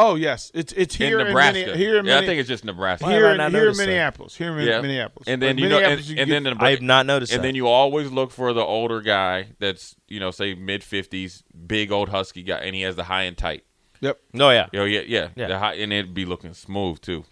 oh 0.00 0.14
yes. 0.14 0.50
It's 0.54 0.72
it's 0.72 0.94
here 0.94 1.20
in 1.20 1.26
Nebraska. 1.28 1.66
Minne- 1.66 1.76
here 1.76 1.98
in 1.98 2.06
yeah, 2.06 2.18
I 2.18 2.26
think 2.26 2.38
it's 2.40 2.48
just 2.48 2.64
Nebraska. 2.64 3.04
Why 3.06 3.12
here 3.12 3.30
in, 3.30 3.36
not 3.38 3.50
here 3.50 3.60
in 3.60 3.64
noticed 3.66 3.78
that? 3.80 3.86
Minneapolis. 3.86 4.36
Here 4.36 4.58
in 4.58 4.66
yeah. 4.66 4.80
Minneapolis. 4.80 5.28
And 5.28 5.42
then 5.42 5.56
Like, 5.56 5.62
you 5.62 5.68
know, 5.68 5.76
and, 5.76 5.82
Minneapolis, 5.84 6.08
you 6.10 6.16
and 6.18 6.28
get- 6.28 6.44
then 6.44 6.56
the, 6.58 6.64
I 6.64 6.70
have 6.70 6.82
not 6.82 7.06
noticed 7.06 7.32
And 7.32 7.40
that. 7.42 7.46
then 7.48 7.54
you 7.54 7.66
always 7.68 8.10
look 8.10 8.30
for 8.30 8.52
the 8.52 8.60
older 8.62 9.00
guy 9.00 9.48
that's 9.58 9.94
you 10.08 10.20
know 10.20 10.30
say 10.30 10.54
mid 10.54 10.82
fifties, 10.84 11.42
big 11.66 11.90
old 11.92 12.08
husky 12.08 12.42
guy, 12.42 12.58
and 12.58 12.74
he 12.74 12.82
has 12.82 12.96
the 12.96 13.04
high 13.04 13.22
and 13.24 13.36
tight. 13.36 13.64
Yep. 14.00 14.20
No, 14.32 14.50
yeah. 14.50 14.66
Oh 14.74 14.84
yeah, 14.84 15.00
yeah, 15.06 15.28
Yeah. 15.34 15.48
The 15.48 15.58
high, 15.58 15.74
and 15.74 15.92
it'd 15.92 16.14
be 16.14 16.24
looking 16.24 16.54
smooth 16.54 17.00
too 17.00 17.24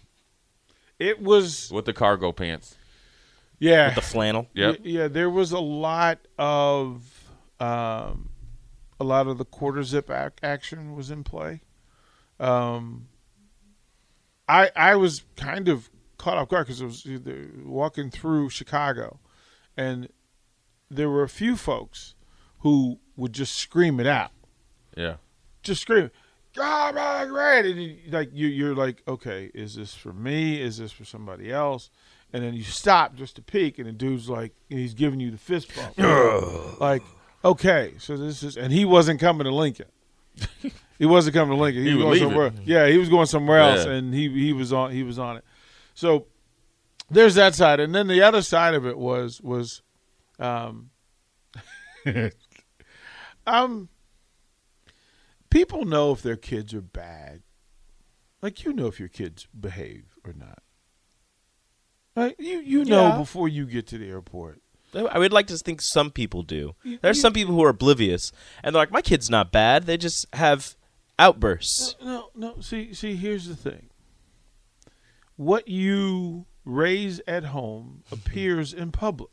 It 0.99 1.21
was 1.21 1.71
with 1.71 1.85
the 1.85 1.93
cargo 1.93 2.31
pants. 2.33 2.75
yeah. 3.59 3.87
With 3.87 3.95
the 3.95 4.01
flannel. 4.01 4.47
Yeah, 4.53 4.73
Yeah, 4.83 5.07
there 5.07 5.29
was 5.29 5.51
a 5.53 5.59
lot 5.59 6.19
of 6.37 7.03
um, 7.59 8.29
a 8.99 9.03
lot 9.03 9.27
of 9.27 9.37
the 9.37 9.45
quarter 9.45 9.81
zip 9.83 10.09
ac- 10.11 10.33
action 10.43 10.95
was 10.95 11.09
in 11.09 11.23
play. 11.23 11.61
Um, 12.39 13.07
I 14.47 14.71
I 14.75 14.95
was 14.95 15.23
kind 15.35 15.67
of 15.67 15.89
caught 16.17 16.37
off 16.37 16.49
guard 16.49 16.67
because 16.67 16.81
I 16.81 16.85
was 16.85 17.05
walking 17.65 18.09
through 18.09 18.49
Chicago, 18.49 19.19
and 19.75 20.09
there 20.89 21.09
were 21.09 21.23
a 21.23 21.29
few 21.29 21.55
folks 21.55 22.15
who 22.59 22.99
would 23.15 23.33
just 23.33 23.55
scream 23.55 23.99
it 23.99 24.07
out, 24.07 24.31
Yeah. 24.95 25.15
just 25.63 25.81
scream. 25.81 26.09
God, 26.55 26.95
my 26.95 27.23
red, 27.23 27.65
and 27.67 27.81
you, 27.81 27.97
like 28.09 28.29
you, 28.33 28.47
you're 28.47 28.73
like, 28.73 29.03
okay, 29.07 29.51
is 29.53 29.75
this 29.75 29.93
for 29.93 30.11
me? 30.11 30.59
Is 30.59 30.77
this 30.77 30.91
for 30.91 31.05
somebody 31.05 31.51
else? 31.51 31.91
And 32.33 32.43
then 32.43 32.55
you 32.55 32.63
stop 32.63 33.15
just 33.15 33.35
to 33.35 33.41
peek, 33.43 33.77
and 33.77 33.87
the 33.87 33.91
dude's 33.91 34.27
like, 34.27 34.53
he's 34.69 34.93
giving 34.95 35.19
you 35.19 35.29
the 35.29 35.37
fist 35.37 35.71
bump. 35.75 36.79
like, 36.79 37.03
okay, 37.45 37.93
so 37.99 38.17
this 38.17 38.41
is, 38.43 38.57
and 38.57 38.73
he 38.73 38.85
wasn't 38.85 39.19
coming 39.19 39.45
to 39.45 39.53
Lincoln. 39.53 39.85
he 40.99 41.05
wasn't 41.05 41.35
coming 41.35 41.55
to 41.57 41.61
Lincoln. 41.61 41.83
He, 41.83 41.89
He 41.91 41.95
was, 41.95 42.05
was 42.05 42.19
going 42.19 42.29
leaving. 42.29 42.29
somewhere. 42.55 42.63
Yeah, 42.65 42.87
he 42.91 42.97
was 42.97 43.09
going 43.09 43.25
somewhere 43.27 43.59
else, 43.59 43.85
Yeah. 43.85 43.91
and 43.93 44.13
he 44.13 44.29
he 44.29 44.53
was 44.53 44.71
on 44.73 44.91
he 44.91 45.03
was 45.03 45.17
on 45.19 45.37
it. 45.37 45.43
So 45.93 46.27
there's 47.09 47.35
that 47.35 47.55
side, 47.55 47.79
and 47.79 47.93
then 47.95 48.07
the 48.07 48.21
other 48.21 48.41
side 48.41 48.73
of 48.73 48.85
it 48.85 48.97
was 48.97 49.41
was, 49.41 49.81
um, 50.39 50.89
um, 53.45 53.89
people 55.49 55.85
know 55.85 56.11
if 56.11 56.21
their 56.21 56.35
kids 56.35 56.73
are 56.73 56.81
bad. 56.81 57.41
Like 58.41 58.63
you 58.63 58.73
know 58.73 58.87
if 58.87 58.99
your 58.99 59.09
kids 59.09 59.47
behave 59.59 60.05
or 60.25 60.33
not. 60.33 60.59
Like 62.15 62.35
you 62.39 62.59
you 62.59 62.85
know 62.85 63.07
Yeah. 63.09 63.17
before 63.17 63.47
you 63.47 63.65
get 63.65 63.87
to 63.87 63.97
the 63.97 64.07
airport. 64.09 64.61
I 64.95 65.19
would 65.19 65.33
like 65.33 65.47
to 65.47 65.57
think 65.57 65.81
some 65.81 66.09
people 66.11 66.43
do. 66.43 66.73
There's 67.01 67.19
some 67.19 67.33
people 67.33 67.53
who 67.53 67.63
are 67.63 67.69
oblivious, 67.69 68.31
and 68.63 68.73
they're 68.73 68.81
like, 68.81 68.89
"My 68.91 69.01
kid's 69.01 69.29
not 69.29 69.51
bad. 69.51 69.83
They 69.85 69.97
just 69.97 70.25
have 70.33 70.75
outbursts." 71.19 71.95
No, 72.03 72.29
no. 72.35 72.59
See, 72.61 72.93
see. 72.93 73.15
Here's 73.15 73.47
the 73.47 73.55
thing. 73.55 73.89
What 75.35 75.67
you 75.67 76.45
raise 76.65 77.21
at 77.27 77.45
home 77.45 78.03
appears 78.11 78.73
in 78.73 78.91
public, 78.91 79.31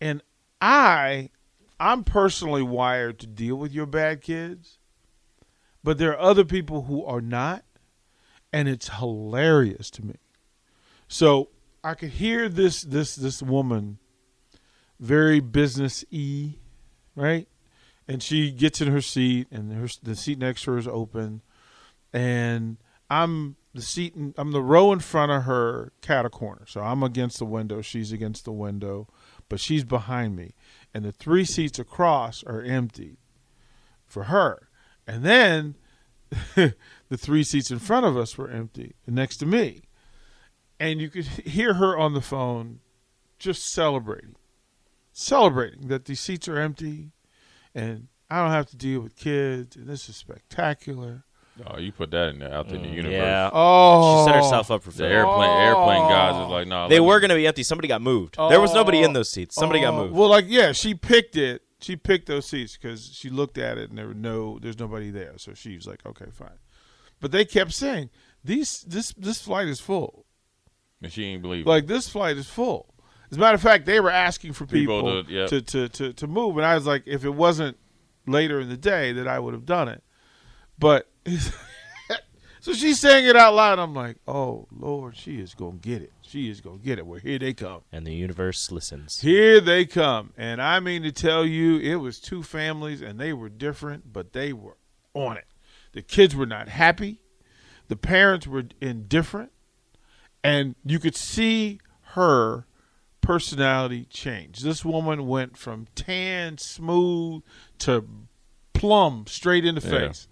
and 0.00 0.22
I, 0.60 1.30
I'm 1.78 2.04
personally 2.04 2.62
wired 2.62 3.18
to 3.20 3.26
deal 3.26 3.56
with 3.56 3.72
your 3.72 3.86
bad 3.86 4.22
kids, 4.22 4.78
but 5.84 5.98
there 5.98 6.12
are 6.12 6.20
other 6.20 6.44
people 6.44 6.82
who 6.82 7.04
are 7.04 7.20
not, 7.20 7.64
and 8.52 8.68
it's 8.68 8.88
hilarious 8.88 9.90
to 9.90 10.04
me. 10.04 10.16
So 11.08 11.50
I 11.84 11.94
could 11.94 12.10
hear 12.10 12.48
this 12.48 12.82
this 12.82 13.14
this 13.14 13.42
woman, 13.42 13.98
very 14.98 15.40
business 15.40 16.04
y, 16.10 16.56
right? 17.14 17.48
And 18.08 18.22
she 18.22 18.50
gets 18.50 18.80
in 18.80 18.88
her 18.88 19.00
seat 19.00 19.48
and 19.50 19.72
her 19.72 19.88
the 20.02 20.16
seat 20.16 20.38
next 20.38 20.62
to 20.62 20.72
her 20.72 20.78
is 20.78 20.88
open. 20.88 21.42
And 22.12 22.78
i'm 23.08 23.56
the 23.74 23.82
seat 23.82 24.14
in, 24.14 24.34
i'm 24.36 24.52
the 24.52 24.62
row 24.62 24.92
in 24.92 25.00
front 25.00 25.32
of 25.32 25.44
her 25.44 25.92
cat 26.00 26.24
a 26.24 26.30
corner. 26.30 26.64
So 26.66 26.80
i'm 26.80 27.02
against 27.02 27.38
the 27.38 27.44
window 27.44 27.82
she's 27.82 28.12
against 28.12 28.44
the 28.44 28.52
window 28.52 29.08
but 29.48 29.60
she's 29.60 29.84
behind 29.84 30.36
me. 30.36 30.54
And 30.92 31.04
the 31.04 31.12
three 31.12 31.44
seats 31.44 31.78
across 31.78 32.42
are 32.44 32.62
empty 32.62 33.18
for 34.04 34.24
her. 34.24 34.68
And 35.06 35.24
then 35.24 35.76
the 36.54 37.16
three 37.16 37.44
seats 37.44 37.70
in 37.70 37.78
front 37.78 38.06
of 38.06 38.16
us 38.16 38.36
were 38.36 38.50
empty 38.50 38.94
next 39.06 39.36
to 39.38 39.46
me. 39.46 39.82
And 40.80 41.00
you 41.00 41.08
could 41.08 41.24
hear 41.24 41.74
her 41.74 41.96
on 41.96 42.14
the 42.14 42.20
phone 42.20 42.80
just 43.38 43.66
celebrating 43.66 44.34
celebrating 45.12 45.88
that 45.88 46.04
these 46.04 46.20
seats 46.20 46.46
are 46.46 46.58
empty 46.58 47.10
and 47.76 48.08
I 48.30 48.42
don't 48.42 48.50
have 48.50 48.66
to 48.70 48.76
deal 48.76 49.00
with 49.00 49.14
kids, 49.14 49.76
and 49.76 49.86
this 49.86 50.08
is 50.08 50.16
spectacular. 50.16 51.24
Oh, 51.66 51.78
you 51.78 51.92
put 51.92 52.10
that 52.10 52.28
in 52.28 52.38
there, 52.40 52.52
out 52.52 52.68
there 52.68 52.76
in 52.76 52.82
the 52.82 52.88
mm, 52.88 52.94
universe. 52.96 53.14
Yeah. 53.16 53.50
Oh, 53.52 54.24
She 54.26 54.30
set 54.30 54.36
herself 54.36 54.70
up 54.70 54.82
for 54.82 54.90
The 54.90 54.98
failure. 54.98 55.18
airplane 55.18 55.50
airplane 55.50 56.08
guys 56.08 56.34
is 56.34 56.40
oh. 56.42 56.48
like, 56.50 56.66
no. 56.66 56.88
They 56.88 57.00
were 57.00 57.18
going 57.18 57.30
to 57.30 57.34
be 57.36 57.46
empty. 57.46 57.62
Somebody 57.62 57.88
got 57.88 58.02
moved. 58.02 58.36
There 58.36 58.60
was 58.60 58.74
nobody 58.74 59.02
in 59.02 59.12
those 59.14 59.30
seats. 59.30 59.54
Somebody 59.54 59.80
got 59.80 59.94
Oh, 59.94 60.04
moved. 60.04 60.14
Well, 60.14 60.28
like 60.28 60.44
yeah, 60.48 60.72
she 60.72 60.94
picked 60.94 61.36
it. 61.36 61.62
She 61.80 61.96
picked 61.96 62.26
those 62.26 62.46
seats 62.46 62.76
because 62.76 63.06
she 63.14 63.30
looked 63.30 63.56
at 63.58 63.78
it 63.78 63.88
and 63.90 63.98
there 63.98 64.06
were 64.08 64.14
no, 64.14 64.58
there's 64.58 64.78
nobody 64.78 65.10
there. 65.10 65.34
So 65.36 65.54
she 65.54 65.76
was 65.76 65.86
like, 65.86 66.04
okay, 66.04 66.26
fine. 66.30 66.58
But 67.20 67.32
they 67.32 67.44
kept 67.44 67.72
saying 67.72 68.10
these, 68.44 68.82
this, 68.82 69.12
this 69.16 69.40
flight 69.40 69.68
is 69.68 69.80
full. 69.80 70.26
And 71.02 71.12
she 71.12 71.24
ain't 71.24 71.42
believe 71.42 71.66
it. 71.66 71.68
Like 71.68 71.86
this 71.86 72.08
flight 72.08 72.36
is 72.36 72.48
full. 72.48 72.94
As 73.30 73.36
a 73.36 73.40
matter 73.40 73.54
of 73.56 73.62
fact, 73.62 73.86
they 73.86 74.00
were 74.00 74.10
asking 74.10 74.52
for 74.52 74.66
People 74.66 75.02
people, 75.02 75.24
to- 75.24 75.32
yep. 75.32 75.48
to, 75.50 75.60
to, 75.62 75.88
to, 75.88 76.12
to 76.12 76.26
move, 76.26 76.56
and 76.56 76.66
I 76.66 76.74
was 76.74 76.86
like, 76.86 77.02
if 77.06 77.24
it 77.24 77.34
wasn't 77.34 77.76
later 78.26 78.60
in 78.60 78.68
the 78.68 78.76
day, 78.76 79.12
that 79.12 79.26
I 79.28 79.38
would 79.38 79.54
have 79.54 79.66
done 79.66 79.88
it. 79.88 80.02
But 80.78 81.08
so 82.60 82.72
she's 82.72 82.98
saying 83.00 83.24
it 83.26 83.36
out 83.36 83.54
loud. 83.54 83.78
I'm 83.78 83.94
like, 83.94 84.16
oh 84.26 84.66
Lord, 84.70 85.16
she 85.16 85.40
is 85.40 85.54
gonna 85.54 85.78
get 85.78 86.02
it. 86.02 86.12
She 86.22 86.50
is 86.50 86.60
gonna 86.60 86.78
get 86.78 86.98
it. 86.98 87.06
Well, 87.06 87.20
here 87.20 87.38
they 87.38 87.54
come. 87.54 87.82
and 87.92 88.06
the 88.06 88.12
universe 88.14 88.70
listens. 88.70 89.20
Here 89.20 89.60
they 89.60 89.86
come. 89.86 90.32
And 90.36 90.60
I 90.60 90.80
mean 90.80 91.02
to 91.02 91.12
tell 91.12 91.44
you, 91.46 91.78
it 91.78 91.96
was 91.96 92.18
two 92.20 92.42
families 92.42 93.00
and 93.02 93.18
they 93.18 93.32
were 93.32 93.48
different, 93.48 94.12
but 94.12 94.32
they 94.32 94.52
were 94.52 94.76
on 95.14 95.36
it. 95.36 95.46
The 95.92 96.02
kids 96.02 96.34
were 96.36 96.46
not 96.46 96.68
happy. 96.68 97.20
The 97.88 97.96
parents 97.96 98.46
were 98.46 98.64
indifferent. 98.80 99.52
And 100.44 100.74
you 100.84 100.98
could 100.98 101.16
see 101.16 101.80
her 102.12 102.66
personality 103.26 104.04
change. 104.08 104.60
This 104.60 104.84
woman 104.84 105.26
went 105.26 105.56
from 105.56 105.86
tan, 105.94 106.58
smooth 106.58 107.42
to 107.80 108.04
plum 108.72 109.24
straight 109.26 109.64
in 109.64 109.74
the 109.74 109.80
Yeah. 109.80 109.90
face. 110.08 110.28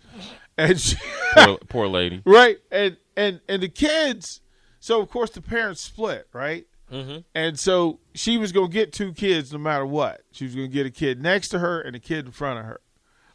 And 0.56 0.80
she, 0.80 0.96
poor, 1.34 1.58
poor 1.68 1.86
lady. 1.88 2.22
right 2.26 2.58
and 2.70 2.96
and 3.16 3.40
and 3.48 3.62
the 3.62 3.68
kids 3.68 4.40
so 4.78 5.00
of 5.00 5.08
course 5.10 5.30
the 5.30 5.42
parents 5.42 5.80
split 5.80 6.28
right 6.32 6.66
Mm-hmm. 6.92 7.20
and 7.34 7.58
so 7.58 7.98
she 8.14 8.36
was 8.36 8.52
gonna 8.52 8.68
get 8.68 8.92
two 8.92 9.12
kids 9.14 9.50
no 9.52 9.58
matter 9.58 9.86
what 9.86 10.20
she 10.32 10.44
was 10.44 10.54
gonna 10.54 10.68
get 10.68 10.84
a 10.86 10.90
kid 10.90 11.20
next 11.20 11.48
to 11.48 11.58
her 11.58 11.80
and 11.80 11.96
a 11.96 11.98
kid 11.98 12.26
in 12.26 12.30
front 12.30 12.58
of 12.58 12.66
her 12.66 12.80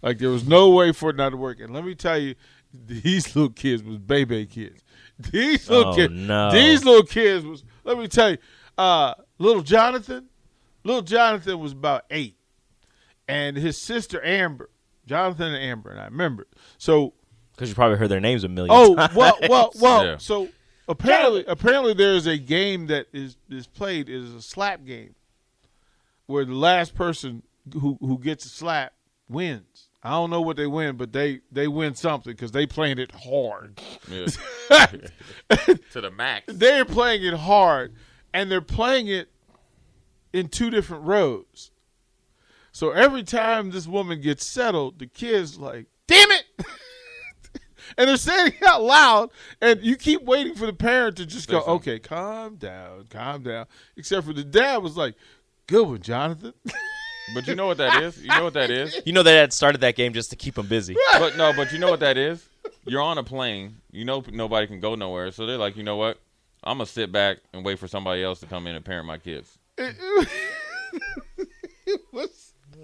like 0.04 0.20
there 0.20 0.30
was 0.30 0.48
no 0.48 0.70
way 0.70 0.92
for 0.94 1.10
it 1.10 1.16
not 1.16 1.32
to 1.32 1.38
work 1.38 1.60
and 1.60 1.74
let 1.74 1.84
me 1.84 1.96
tell 1.96 2.18
you 2.18 2.36
these 2.72 3.36
little 3.36 3.50
kids 3.52 3.82
was 3.84 3.98
baby 3.98 4.46
kids 4.46 4.84
these 5.32 5.68
little 5.68 5.92
Oh, 5.94 5.96
kids 5.96 6.14
no. 6.14 6.52
these 6.52 6.86
little 6.86 7.04
kids 7.04 7.44
was 7.44 7.64
let 7.84 7.98
me 7.98 8.08
tell 8.08 8.30
you 8.32 8.38
uh 8.78 9.16
little 9.40 9.62
jonathan 9.64 10.28
little 10.84 11.02
jonathan 11.02 11.60
was 11.60 11.72
about 11.72 12.04
eight 12.12 12.36
and 13.28 13.58
his 13.58 13.78
sister 13.82 14.24
amber 14.24 14.70
jonathan 15.08 15.54
and 15.54 15.64
amber 15.64 15.90
and 15.92 16.00
i 16.00 16.06
remember 16.06 16.46
so 16.78 17.14
Because 17.56 17.70
you 17.70 17.76
probably 17.76 17.98
heard 17.98 18.10
their 18.10 18.20
names 18.20 18.44
a 18.44 18.48
million 18.50 18.76
Oh 18.76 18.96
times. 18.96 19.16
well, 19.16 19.38
well, 19.50 19.72
well. 19.82 20.06
Yeah. 20.06 20.18
So 20.18 20.50
apparently, 20.88 21.44
apparently, 21.48 21.94
there 21.94 22.14
is 22.14 22.28
a 22.28 22.38
game 22.38 22.88
that 22.88 23.08
is 23.14 23.38
is 23.50 23.66
played 23.68 24.08
is 24.10 24.34
a 24.34 24.42
slap 24.42 24.86
game, 24.86 25.16
where 26.28 26.46
the 26.46 26.54
last 26.56 26.96
person 26.96 27.44
who 27.74 27.98
who 28.00 28.18
gets 28.20 28.46
a 28.46 28.50
slap 28.50 28.94
wins. 29.28 29.90
I 30.02 30.12
don't 30.12 30.30
know 30.30 30.40
what 30.42 30.56
they 30.56 30.68
win, 30.68 30.96
but 30.96 31.12
they 31.12 31.42
they 31.52 31.68
win 31.68 31.94
something 31.96 32.32
because 32.32 32.52
they 32.54 32.66
playing 32.66 33.00
it 33.00 33.12
hard. 33.12 33.82
Yeah. 34.10 34.26
to 35.92 36.02
the 36.02 36.12
max. 36.12 36.46
They're 36.48 36.86
playing 36.86 37.24
it 37.26 37.34
hard, 37.34 37.94
and 38.34 38.52
they're 38.52 38.62
playing 38.62 39.08
it 39.08 39.30
in 40.34 40.48
two 40.48 40.70
different 40.70 41.04
rows. 41.04 41.72
So 42.72 42.92
every 42.92 43.24
time 43.24 43.72
this 43.72 43.88
woman 43.88 44.22
gets 44.22 44.46
settled, 44.46 45.00
the 45.00 45.08
kid's 45.08 45.58
like, 45.58 45.88
"Damn 46.08 46.32
it!" 46.32 46.46
and 47.98 48.08
they're 48.08 48.18
saying 48.18 48.54
it 48.60 48.68
out 48.68 48.84
loud, 48.84 49.32
and 49.62 49.82
you 49.82 49.96
keep 49.96 50.24
waiting 50.24 50.56
for 50.56 50.66
the 50.66 50.74
parent 50.74 51.18
to 51.18 51.26
just 51.26 51.50
go, 51.50 51.58
Listen. 51.58 51.74
"Okay, 51.74 52.00
calm 52.00 52.56
down, 52.56 53.06
calm 53.10 53.44
down." 53.44 53.66
Except 53.98 54.26
for 54.26 54.34
the 54.34 54.44
dad 54.44 54.78
was 54.78 54.96
like, 54.96 55.16
"Good 55.68 55.88
one, 55.88 56.02
Jonathan." 56.02 56.54
But 57.34 57.48
you 57.48 57.56
know 57.56 57.68
what 57.68 57.78
that 57.78 58.02
is? 58.02 58.20
You 58.20 58.28
know 58.30 58.44
what 58.44 58.54
that 58.54 58.72
is? 58.72 59.00
You 59.06 59.14
know 59.14 59.24
they 59.24 59.36
had 59.36 59.54
started 59.54 59.82
that 59.82 59.96
game 59.96 60.14
just 60.14 60.32
to 60.32 60.36
keep 60.36 60.56
them 60.56 60.68
busy. 60.68 60.96
But 61.14 61.38
no, 61.38 61.54
but 61.54 61.72
you 61.72 61.78
know 61.78 61.90
what 61.90 62.00
that 62.00 62.18
is? 62.18 62.48
You're 62.86 63.02
on 63.02 63.18
a 63.18 63.24
plane. 63.24 63.78
You 63.92 64.06
know 64.06 64.24
nobody 64.32 64.68
can 64.68 64.80
go 64.80 64.96
nowhere. 64.96 65.32
So 65.32 65.46
they're 65.46 65.58
like, 65.58 65.78
you 65.78 65.84
know 65.84 65.96
what? 65.96 66.20
I'm 66.64 66.78
gonna 66.78 66.86
sit 66.86 67.12
back 67.12 67.38
and 67.54 67.64
wait 67.66 67.80
for 67.80 67.88
somebody 67.88 68.24
else 68.24 68.40
to 68.42 68.46
come 68.46 68.68
in 68.68 68.76
and 68.76 68.84
parent 68.84 69.08
my 69.08 69.18
kids. 69.18 69.58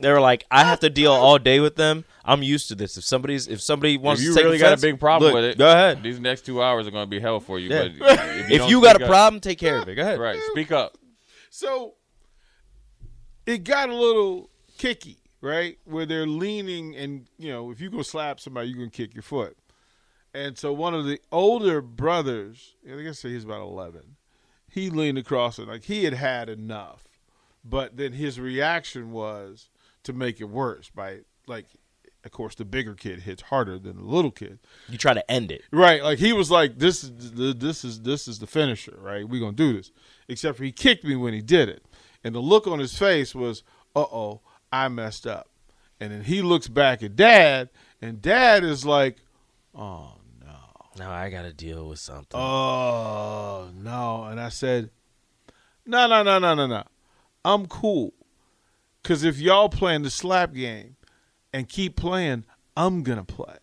They 0.02 0.12
were 0.12 0.20
like, 0.20 0.44
I 0.52 0.66
have 0.66 0.82
to 0.82 0.90
deal 0.90 1.14
all 1.14 1.38
day 1.40 1.62
with 1.62 1.78
them. 1.78 2.04
I'm 2.26 2.44
used 2.44 2.68
to 2.68 2.76
this. 2.76 2.98
If 2.98 3.06
somebody's 3.06 3.48
if 3.48 3.62
somebody 3.62 3.98
wants 3.98 4.22
if 4.22 4.26
you 4.26 4.34
to 4.34 4.36
take 4.38 4.44
really 4.46 4.58
got 4.58 4.78
a 4.78 4.82
big 4.82 5.00
problem 5.00 5.32
look, 5.32 5.36
with 5.42 5.52
it, 5.52 5.58
go 5.58 5.72
ahead. 5.72 6.04
These 6.04 6.20
next 6.20 6.46
two 6.46 6.62
hours 6.62 6.86
are 6.86 6.92
gonna 6.92 7.06
be 7.06 7.20
hell 7.20 7.40
for 7.40 7.60
you. 7.60 7.70
Yeah. 7.70 7.88
But 7.98 8.20
if 8.20 8.50
you, 8.50 8.56
If 8.66 8.70
you 8.70 8.82
got 8.82 8.96
speak 8.96 9.02
a 9.02 9.06
up- 9.06 9.10
problem, 9.10 9.40
take 9.40 9.58
care 9.58 9.78
of 9.82 9.88
it. 9.88 9.96
Go 9.96 10.02
ahead. 10.02 10.20
right? 10.20 10.38
Speak 10.52 10.72
up. 10.74 10.98
So 11.50 11.94
it 13.46 13.64
got 13.64 13.88
a 13.90 13.96
little 13.96 14.50
kicky, 14.78 15.18
right? 15.40 15.78
Where 15.86 16.06
they're 16.06 16.28
leaning, 16.28 16.94
and 16.98 17.28
you 17.38 17.52
know, 17.52 17.72
if 17.72 17.80
you 17.80 17.90
go 17.90 18.02
slap 18.02 18.42
somebody, 18.42 18.68
you 18.70 18.76
can 18.76 18.90
kick 18.90 19.14
your 19.14 19.24
foot. 19.24 19.56
And 20.36 20.58
so 20.58 20.74
one 20.74 20.94
of 20.94 21.06
the 21.06 21.22
older 21.32 21.82
brothers, 21.82 22.76
I 22.86 23.02
guess 23.02 23.22
he's 23.22 23.46
about 23.46 23.62
eleven, 23.62 24.18
he 24.70 24.90
leaned 24.90 25.18
across 25.18 25.58
it 25.58 25.68
like 25.70 25.86
he 25.86 26.04
had 26.04 26.14
had 26.14 26.50
enough, 26.50 27.06
but 27.64 27.96
then 27.96 28.12
his 28.12 28.38
reaction 28.38 29.12
was 29.12 29.70
to 30.04 30.12
make 30.12 30.42
it 30.42 30.50
worse 30.50 30.90
by 30.94 31.20
like, 31.48 31.68
of 32.26 32.32
course, 32.32 32.54
the 32.54 32.66
bigger 32.66 32.96
kid 32.96 33.22
hits 33.22 33.44
harder 33.44 33.80
than 33.80 33.96
the 33.96 34.04
little 34.04 34.30
kid. 34.30 34.60
You 34.90 34.98
try 34.98 35.14
to 35.14 35.32
end 35.32 35.54
it. 35.54 35.64
Right, 35.72 36.04
like 36.04 36.20
he 36.20 36.34
was 36.34 36.52
like, 36.52 36.80
"This 36.80 37.02
is 37.02 37.32
the 37.32 37.54
this 37.54 37.86
is 37.86 38.02
this 38.02 38.28
is 38.28 38.40
the 38.40 38.48
finisher, 38.48 38.98
right? 39.00 39.28
We're 39.28 39.40
gonna 39.40 39.54
do 39.54 39.72
this." 39.72 39.94
Except 40.28 40.58
for 40.58 40.66
he 40.66 40.74
kicked 40.74 41.06
me 41.06 41.16
when 41.16 41.34
he 41.34 41.42
did 41.42 41.70
it, 41.70 41.86
and 42.26 42.36
the 42.36 42.42
look 42.42 42.68
on 42.68 42.80
his 42.80 42.98
face 42.98 43.34
was, 43.34 43.64
"Uh 43.96 44.02
oh, 44.02 44.42
I 44.70 44.90
messed 44.90 45.26
up." 45.26 45.48
And 45.98 46.12
then 46.12 46.26
he 46.26 46.42
looks 46.42 46.68
back 46.68 47.02
at 47.04 47.16
Dad, 47.16 47.70
and 48.02 48.22
Dad 48.22 48.66
is 48.66 48.86
like, 48.86 49.20
"Oh 49.74 50.16
Now 50.98 51.12
I 51.12 51.30
got 51.30 51.44
to 51.44 51.54
deal 51.54 51.90
with 51.90 52.00
something. 52.00 52.40
oh 52.40 53.70
no," 53.76 54.26
and 54.26 54.40
I 54.40 54.50
said, 54.50 54.90
"No, 55.86 56.08
no, 56.08 56.24
no, 56.24 56.40
no, 56.40 56.54
no, 56.54 56.68
no, 56.68 56.84
I'm 57.44 57.66
cool, 57.66 58.14
cause 59.04 59.24
if 59.24 59.40
y'all 59.40 59.70
playing 59.70 60.04
the 60.04 60.10
slap 60.10 60.54
game 60.54 60.96
and 61.54 61.68
keep 61.68 61.96
playing, 61.96 62.46
I'm 62.78 63.04
gonna 63.04 63.26
play." 63.26 63.58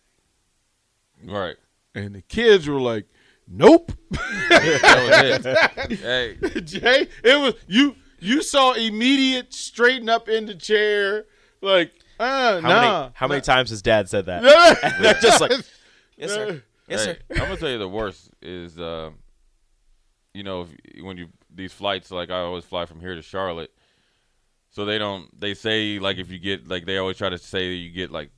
Right. 1.23 1.55
And 1.95 2.15
the 2.15 2.21
kids 2.21 2.67
were 2.67 2.81
like, 2.81 3.05
"Nope." 3.47 3.91
That 4.49 5.41
was 5.41 5.45
it. 5.45 5.99
hey, 5.99 6.61
Jay, 6.61 7.07
it 7.23 7.39
was 7.41 7.55
you. 7.67 7.95
You 8.19 8.41
saw 8.41 8.73
immediate 8.73 9.53
straighten 9.53 10.07
up 10.07 10.29
in 10.29 10.45
the 10.45 10.55
chair, 10.55 11.25
like, 11.61 11.91
uh, 12.19 12.61
how 12.61 12.69
nah. 12.69 12.81
many 13.01 13.11
how 13.15 13.27
many 13.27 13.41
times 13.41 13.69
has 13.71 13.81
Dad 13.81 14.07
said 14.09 14.27
that? 14.27 14.43
nah. 14.43 14.89
They're 15.01 15.13
just 15.21 15.41
like, 15.41 15.51
yes 16.15 16.31
sir, 16.31 16.63
yes 16.87 17.05
hey, 17.05 17.13
sir. 17.13 17.17
I'm 17.41 17.47
gonna 17.47 17.57
tell 17.57 17.69
you 17.69 17.79
the 17.79 17.87
worst 17.87 18.29
is, 18.41 18.79
uh, 18.79 19.11
you 20.33 20.43
know, 20.43 20.61
if, 20.61 21.03
when 21.03 21.17
you 21.17 21.27
these 21.53 21.73
flights, 21.73 22.11
like 22.11 22.29
I 22.29 22.39
always 22.39 22.65
fly 22.65 22.85
from 22.85 22.99
here 22.99 23.15
to 23.15 23.21
Charlotte, 23.21 23.71
so 24.69 24.85
they 24.85 24.97
don't. 24.97 25.27
They 25.39 25.53
say 25.53 25.99
like 25.99 26.17
if 26.17 26.31
you 26.31 26.39
get 26.39 26.67
like 26.67 26.85
they 26.85 26.97
always 26.97 27.17
try 27.17 27.29
to 27.29 27.37
say 27.37 27.69
that 27.69 27.75
you 27.75 27.91
get 27.91 28.11
like 28.11 28.31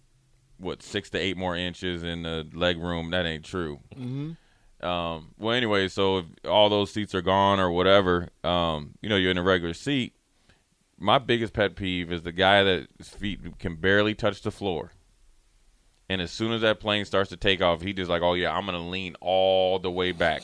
what 0.58 0.84
six 0.84 1.10
to 1.12 1.18
eight 1.18 1.38
more 1.38 1.56
inches 1.56 2.04
in 2.04 2.24
the 2.24 2.48
leg 2.54 2.78
room. 2.78 3.12
That 3.12 3.26
ain't 3.26 3.46
true. 3.46 3.80
Mm-hmm. 3.96 4.86
Um, 4.86 5.32
well, 5.38 5.56
anyway, 5.56 5.88
so 5.88 6.20
if 6.20 6.26
all 6.48 6.70
those 6.70 6.92
seats 6.92 7.16
are 7.16 7.22
gone 7.22 7.60
or 7.60 7.72
whatever, 7.72 8.30
um, 8.44 8.94
you 9.02 9.10
know, 9.10 9.16
you're 9.16 9.32
in 9.32 9.38
a 9.38 9.44
regular 9.44 9.74
seat. 9.74 10.14
My 10.98 11.18
biggest 11.18 11.54
pet 11.54 11.76
peeve 11.76 12.12
is 12.12 12.22
the 12.22 12.32
guy 12.32 12.64
that 12.64 12.88
his 12.98 13.10
feet 13.10 13.60
can 13.60 13.76
barely 13.76 14.14
touch 14.14 14.42
the 14.42 14.52
floor. 14.52 14.92
And 16.10 16.22
as 16.22 16.32
soon 16.32 16.52
as 16.52 16.62
that 16.62 16.80
plane 16.80 17.06
starts 17.06 17.32
to 17.32 17.38
take 17.38 17.62
off, 17.62 17.82
he 17.82 17.94
just 17.94 18.10
like, 18.10 18.22
oh 18.22 18.34
yeah, 18.34 18.56
I'm 18.56 18.66
gonna 18.66 18.88
lean 18.88 19.16
all 19.22 19.80
the 19.80 19.90
way 19.90 20.12
back, 20.12 20.44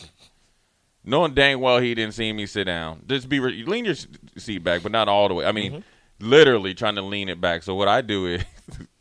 knowing 1.04 1.34
dang 1.34 1.60
well 1.60 1.80
he 1.80 1.93
didn't 1.93 2.15
see 2.15 2.34
me 2.34 2.45
sit 2.45 2.63
down. 2.65 3.04
Just 3.08 3.30
be 3.30 3.39
re- 3.39 3.63
lean 3.65 3.86
your 3.86 3.95
seat 4.38 4.60
back, 4.60 4.82
but 4.84 4.91
not 4.91 5.08
all 5.08 5.28
the 5.28 5.36
way. 5.36 5.45
I 5.45 5.52
mean, 5.52 5.71
mm-hmm. 5.71 6.28
literally 6.28 6.74
trying 6.74 6.95
to 6.95 7.04
lean 7.04 7.30
it 7.30 7.39
back. 7.39 7.62
So 7.63 7.76
what 7.76 7.88
I 7.88 8.02
do 8.02 8.26
is, 8.26 8.43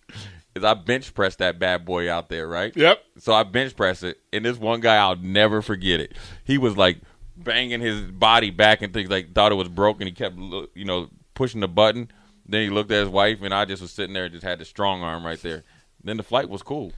is 0.54 0.64
I 0.64 0.74
bench 0.74 1.14
press 1.14 1.36
that 1.36 1.58
bad 1.58 1.86
boy 1.86 2.10
out 2.10 2.28
there, 2.28 2.46
right? 2.46 2.76
Yep. 2.76 3.02
So 3.18 3.32
I 3.32 3.42
bench 3.42 3.74
press 3.74 4.02
it, 4.02 4.18
and 4.32 4.44
this 4.44 4.58
one 4.58 4.80
guy, 4.80 4.96
I'll 4.96 5.16
never 5.16 5.62
forget 5.62 6.00
it. 6.00 6.14
He 6.44 6.58
was 6.58 6.76
like 6.76 6.98
banging 7.36 7.80
his 7.80 8.02
body 8.02 8.50
back 8.50 8.82
and 8.82 8.92
things 8.92 9.08
like 9.08 9.32
thought 9.32 9.52
it 9.52 9.56
was 9.56 9.68
broken. 9.68 10.06
He 10.06 10.12
kept, 10.12 10.36
you 10.36 10.84
know, 10.84 11.08
pushing 11.32 11.60
the 11.60 11.68
button. 11.68 12.10
Then 12.46 12.64
he 12.64 12.70
looked 12.70 12.90
at 12.90 13.00
his 13.00 13.08
wife, 13.08 13.42
and 13.42 13.54
I 13.54 13.64
just 13.64 13.80
was 13.80 13.92
sitting 13.92 14.12
there, 14.12 14.24
and 14.24 14.32
just 14.32 14.44
had 14.44 14.58
the 14.58 14.64
strong 14.64 15.02
arm 15.02 15.24
right 15.24 15.40
there. 15.40 15.62
Then 16.02 16.16
the 16.16 16.22
flight 16.22 16.48
was 16.48 16.62
cool. 16.62 16.92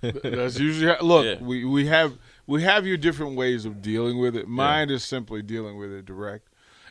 That's 0.00 0.58
usually 0.58 0.92
how, 0.92 1.00
look. 1.00 1.24
Yeah. 1.24 1.44
We 1.44 1.64
we 1.64 1.86
have 1.86 2.18
we 2.46 2.62
have 2.62 2.86
your 2.86 2.96
different 2.96 3.36
ways 3.36 3.64
of 3.64 3.82
dealing 3.82 4.18
with 4.18 4.36
it. 4.36 4.48
Mine 4.48 4.90
is 4.90 5.04
simply 5.04 5.42
dealing 5.42 5.78
with 5.78 5.92
it 5.92 6.04
direct, 6.04 6.48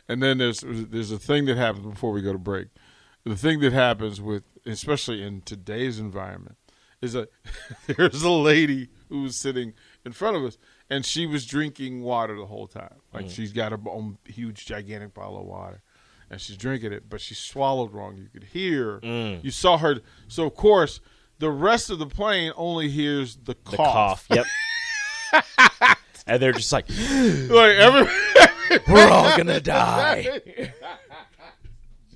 and 0.08 0.22
then 0.22 0.38
there's 0.38 0.64
there's 0.66 1.10
a 1.10 1.18
thing 1.18 1.46
that 1.46 1.56
happens 1.56 1.86
before 1.86 2.12
we 2.12 2.22
go 2.22 2.32
to 2.32 2.38
break. 2.38 2.68
The 3.24 3.36
thing 3.36 3.60
that 3.60 3.72
happens 3.72 4.20
with, 4.20 4.44
especially 4.64 5.22
in 5.22 5.42
today's 5.42 5.98
environment, 5.98 6.56
is 7.00 7.12
that 7.14 7.30
there's 7.86 8.22
a 8.22 8.30
lady 8.30 8.88
who 9.08 9.22
was 9.22 9.36
sitting 9.36 9.74
in 10.04 10.12
front 10.12 10.36
of 10.36 10.44
us, 10.44 10.58
and 10.90 11.04
she 11.04 11.26
was 11.26 11.46
drinking 11.46 12.02
water 12.02 12.36
the 12.36 12.46
whole 12.46 12.66
time. 12.66 12.96
Like 13.12 13.26
mm. 13.26 13.30
she's 13.30 13.52
got 13.52 13.72
her 13.72 13.78
own 13.88 14.18
huge, 14.24 14.66
gigantic 14.66 15.14
bottle 15.14 15.40
of 15.40 15.46
water, 15.46 15.82
and 16.30 16.40
she's 16.40 16.56
drinking 16.56 16.92
it, 16.92 17.08
but 17.08 17.20
she 17.20 17.34
swallowed 17.34 17.92
wrong. 17.92 18.16
You 18.16 18.28
could 18.32 18.44
hear, 18.44 19.00
mm. 19.00 19.42
you 19.42 19.50
saw 19.50 19.78
her. 19.78 20.00
So 20.28 20.46
of 20.46 20.54
course, 20.54 21.00
the 21.38 21.50
rest 21.50 21.90
of 21.90 21.98
the 21.98 22.06
plane 22.06 22.52
only 22.56 22.88
hears 22.88 23.36
the 23.36 23.42
The 23.46 23.54
cough. 23.76 24.26
cough. 24.28 24.46
Yep. 25.32 25.96
and 26.26 26.42
they're 26.42 26.52
just 26.52 26.72
like, 26.72 26.88
Like 26.88 27.76
every 27.76 28.08
we're 28.88 29.08
all 29.08 29.36
gonna 29.36 29.60
die. 29.60 30.42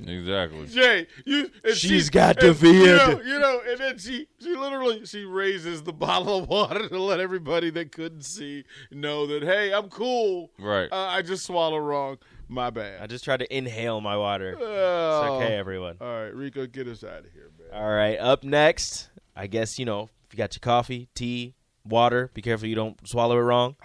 Exactly. 0.03 0.67
Jay, 0.67 1.07
you 1.27 1.51
and 1.63 1.75
She's 1.77 2.07
she- 2.07 2.11
got 2.11 2.43
and, 2.43 2.55
defeated. 2.55 2.81
You 2.81 2.97
know, 2.97 3.21
you 3.23 3.39
know, 3.39 3.61
and 3.69 3.79
then 3.79 3.99
she 3.99 4.29
she 4.41 4.55
literally 4.57 5.05
she 5.05 5.25
raises 5.25 5.83
the 5.83 5.93
bottle 5.93 6.39
of 6.39 6.49
water 6.49 6.89
to 6.89 6.99
let 6.99 7.21
everybody 7.21 7.69
that 7.71 7.93
couldn't 7.93 8.23
see 8.23 8.65
know 8.91 9.27
that 9.27 9.43
hey, 9.43 9.75
I'm 9.75 9.91
cool. 9.91 10.51
Right. 10.59 10.91
Uh, 10.91 10.97
I 10.97 11.21
just 11.21 11.45
swallowed 11.45 11.83
wrong. 11.83 12.17
My 12.49 12.71
bad. 12.71 13.03
I 13.03 13.07
just 13.09 13.25
tried 13.25 13.41
to 13.41 13.55
inhale 13.57 14.01
my 14.01 14.17
water. 14.17 14.53
It's 14.53 14.63
Oh. 14.63 15.39
okay, 15.43 15.55
everyone. 15.55 15.99
All 16.01 16.07
right, 16.07 16.35
Rico, 16.35 16.67
get 16.67 16.89
us 16.89 17.05
out 17.05 17.19
of 17.27 17.33
here, 17.35 17.51
man. 17.59 17.60
All 17.73 17.91
right, 17.91 18.19
up 18.19 18.43
next, 18.43 19.11
I 19.37 19.47
guess 19.47 19.79
you 19.79 19.85
know 19.85 20.09
if 20.27 20.35
you 20.35 20.37
got 20.37 20.55
your 20.55 20.61
coffee, 20.61 21.09
tea, 21.15 21.55
water. 21.85 22.31
Be 22.35 22.43
careful 22.43 22.69
you 22.69 22.75
don't 22.75 22.97
swallow 23.07 23.37
it 23.37 23.43
wrong. 23.43 23.77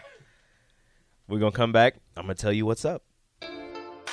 We're 1.28 1.40
gonna 1.40 1.52
come 1.52 1.72
back. 1.72 1.96
I'm 2.18 2.24
gonna 2.24 2.36
tell 2.36 2.54
you 2.54 2.66
what's 2.66 2.86
up. 2.86 3.04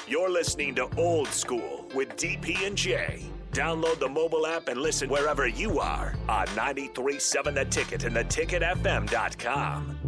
You're 0.07 0.31
listening 0.31 0.75
to 0.77 0.89
Old 0.99 1.29
School 1.29 1.87
with 1.95 2.17
DP 2.17 2.67
and 2.67 2.77
J. 2.77 3.25
Download 3.53 3.99
the 3.99 4.09
mobile 4.09 4.47
app 4.47 4.69
and 4.69 4.81
listen 4.81 5.09
wherever 5.09 5.47
you 5.47 5.79
are 5.79 6.15
on 6.29 6.47
93.7 6.49 7.55
The 7.55 7.65
Ticket 7.67 8.05
and 8.05 8.17
theticketfm.com. 8.17 9.99